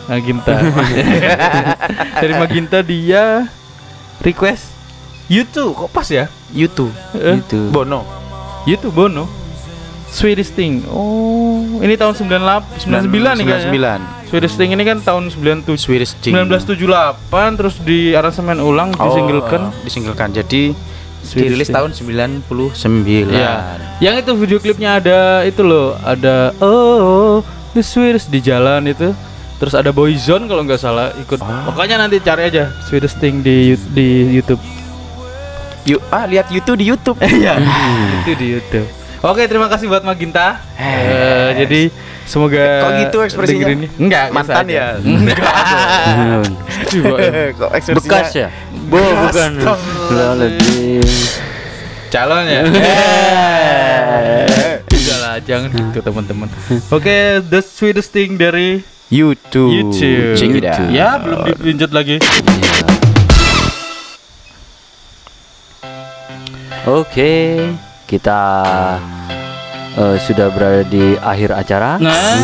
[0.07, 0.53] Maginta.
[2.21, 3.49] dari Maginta dia
[4.21, 4.69] request
[5.27, 6.29] YouTube kok pas ya?
[6.53, 6.93] YouTube.
[7.13, 7.73] Eh, Itu.
[7.73, 8.05] Bono.
[8.63, 9.25] YouTube Bono.
[10.07, 10.87] Swedish Thing.
[10.87, 13.99] Oh, ini tahun 98 99 nih kayaknya.
[13.99, 14.16] 99.
[14.27, 16.35] Swedish Thing ini kan tahun 97 Swedish Thing.
[16.35, 17.23] 1978
[17.55, 19.15] terus di aransemen ulang Oh,
[19.87, 20.35] disinglekan.
[20.35, 20.75] Jadi
[21.23, 21.77] Swedish dirilis Thing.
[21.79, 23.31] tahun 99.
[23.31, 23.55] Iya.
[23.99, 27.43] Yang itu video klipnya ada itu loh, ada oh
[27.73, 29.15] the Swedish di jalan itu.
[29.57, 31.41] Terus ada Boyzone kalau nggak salah ikut.
[31.41, 34.61] Pokoknya nanti cari aja Swedish Thing di di YouTube.
[35.87, 37.17] Yuk, ah lihat YouTube di YouTube.
[37.23, 37.63] Iya.
[38.21, 38.87] itu di YouTube.
[39.23, 40.61] Oke, terima kasih buat Maginta.
[40.77, 41.83] Eh, jadi
[42.27, 43.67] semoga Kok gitu ekspresinya?
[43.73, 43.87] ini.
[43.97, 44.99] Enggak, Mantan ya?
[44.99, 45.39] Enggak.
[46.11, 46.43] Em.
[47.59, 48.49] Kok ekspresinya Bekas ya?
[48.87, 49.51] Bo, bukan.
[49.63, 51.07] Astagfirullahaladzim.
[52.07, 52.63] calon ya.
[54.87, 56.49] Udah lah, jangan gitu teman-teman.
[56.91, 59.71] Oke, the sweetest thing dari YouTube.
[59.71, 60.35] YouTube.
[60.35, 60.91] Check it out.
[60.91, 62.19] Ya, belum dipinjat lagi.
[66.87, 67.67] Oke,
[68.07, 68.43] kita
[69.97, 71.97] eh, sudah berada di akhir acara.
[71.97, 72.41] Nah,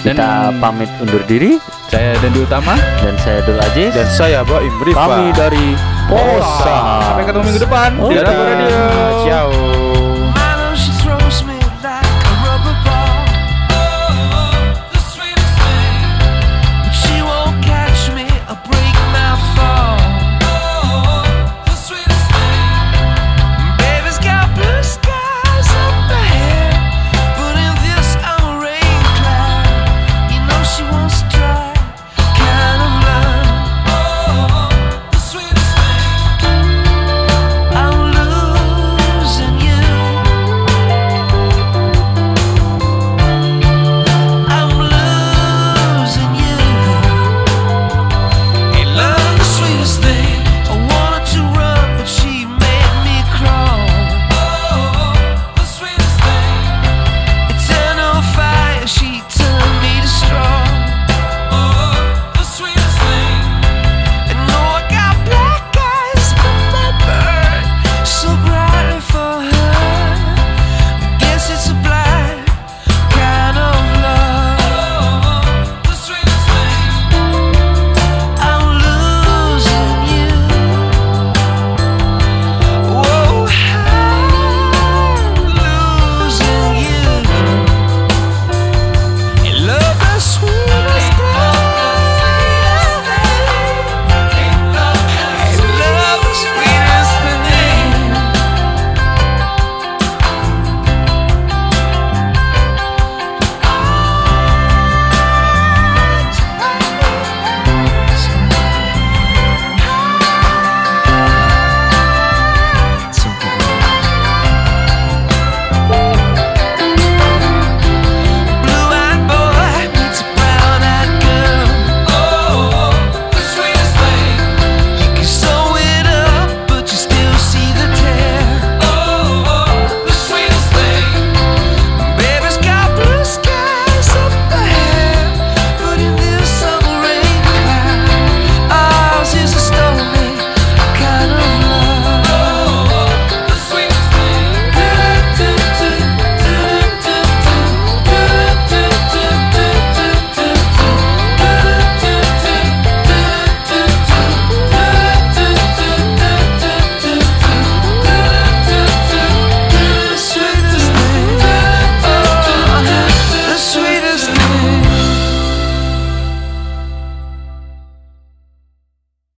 [0.00, 0.12] Kita
[0.52, 1.56] dan- pamit undur diri
[1.88, 2.74] saya dan di utama.
[3.00, 3.90] dan saya Dul Aziz.
[3.94, 5.00] Dan saya Baim Rifa.
[5.00, 5.66] Kami dari
[6.04, 6.76] Posa.
[7.08, 7.90] Sampai ketemu minggu depan.
[7.96, 8.14] Oke.
[8.20, 8.78] Dadah, Radio.
[9.24, 9.73] Ciao.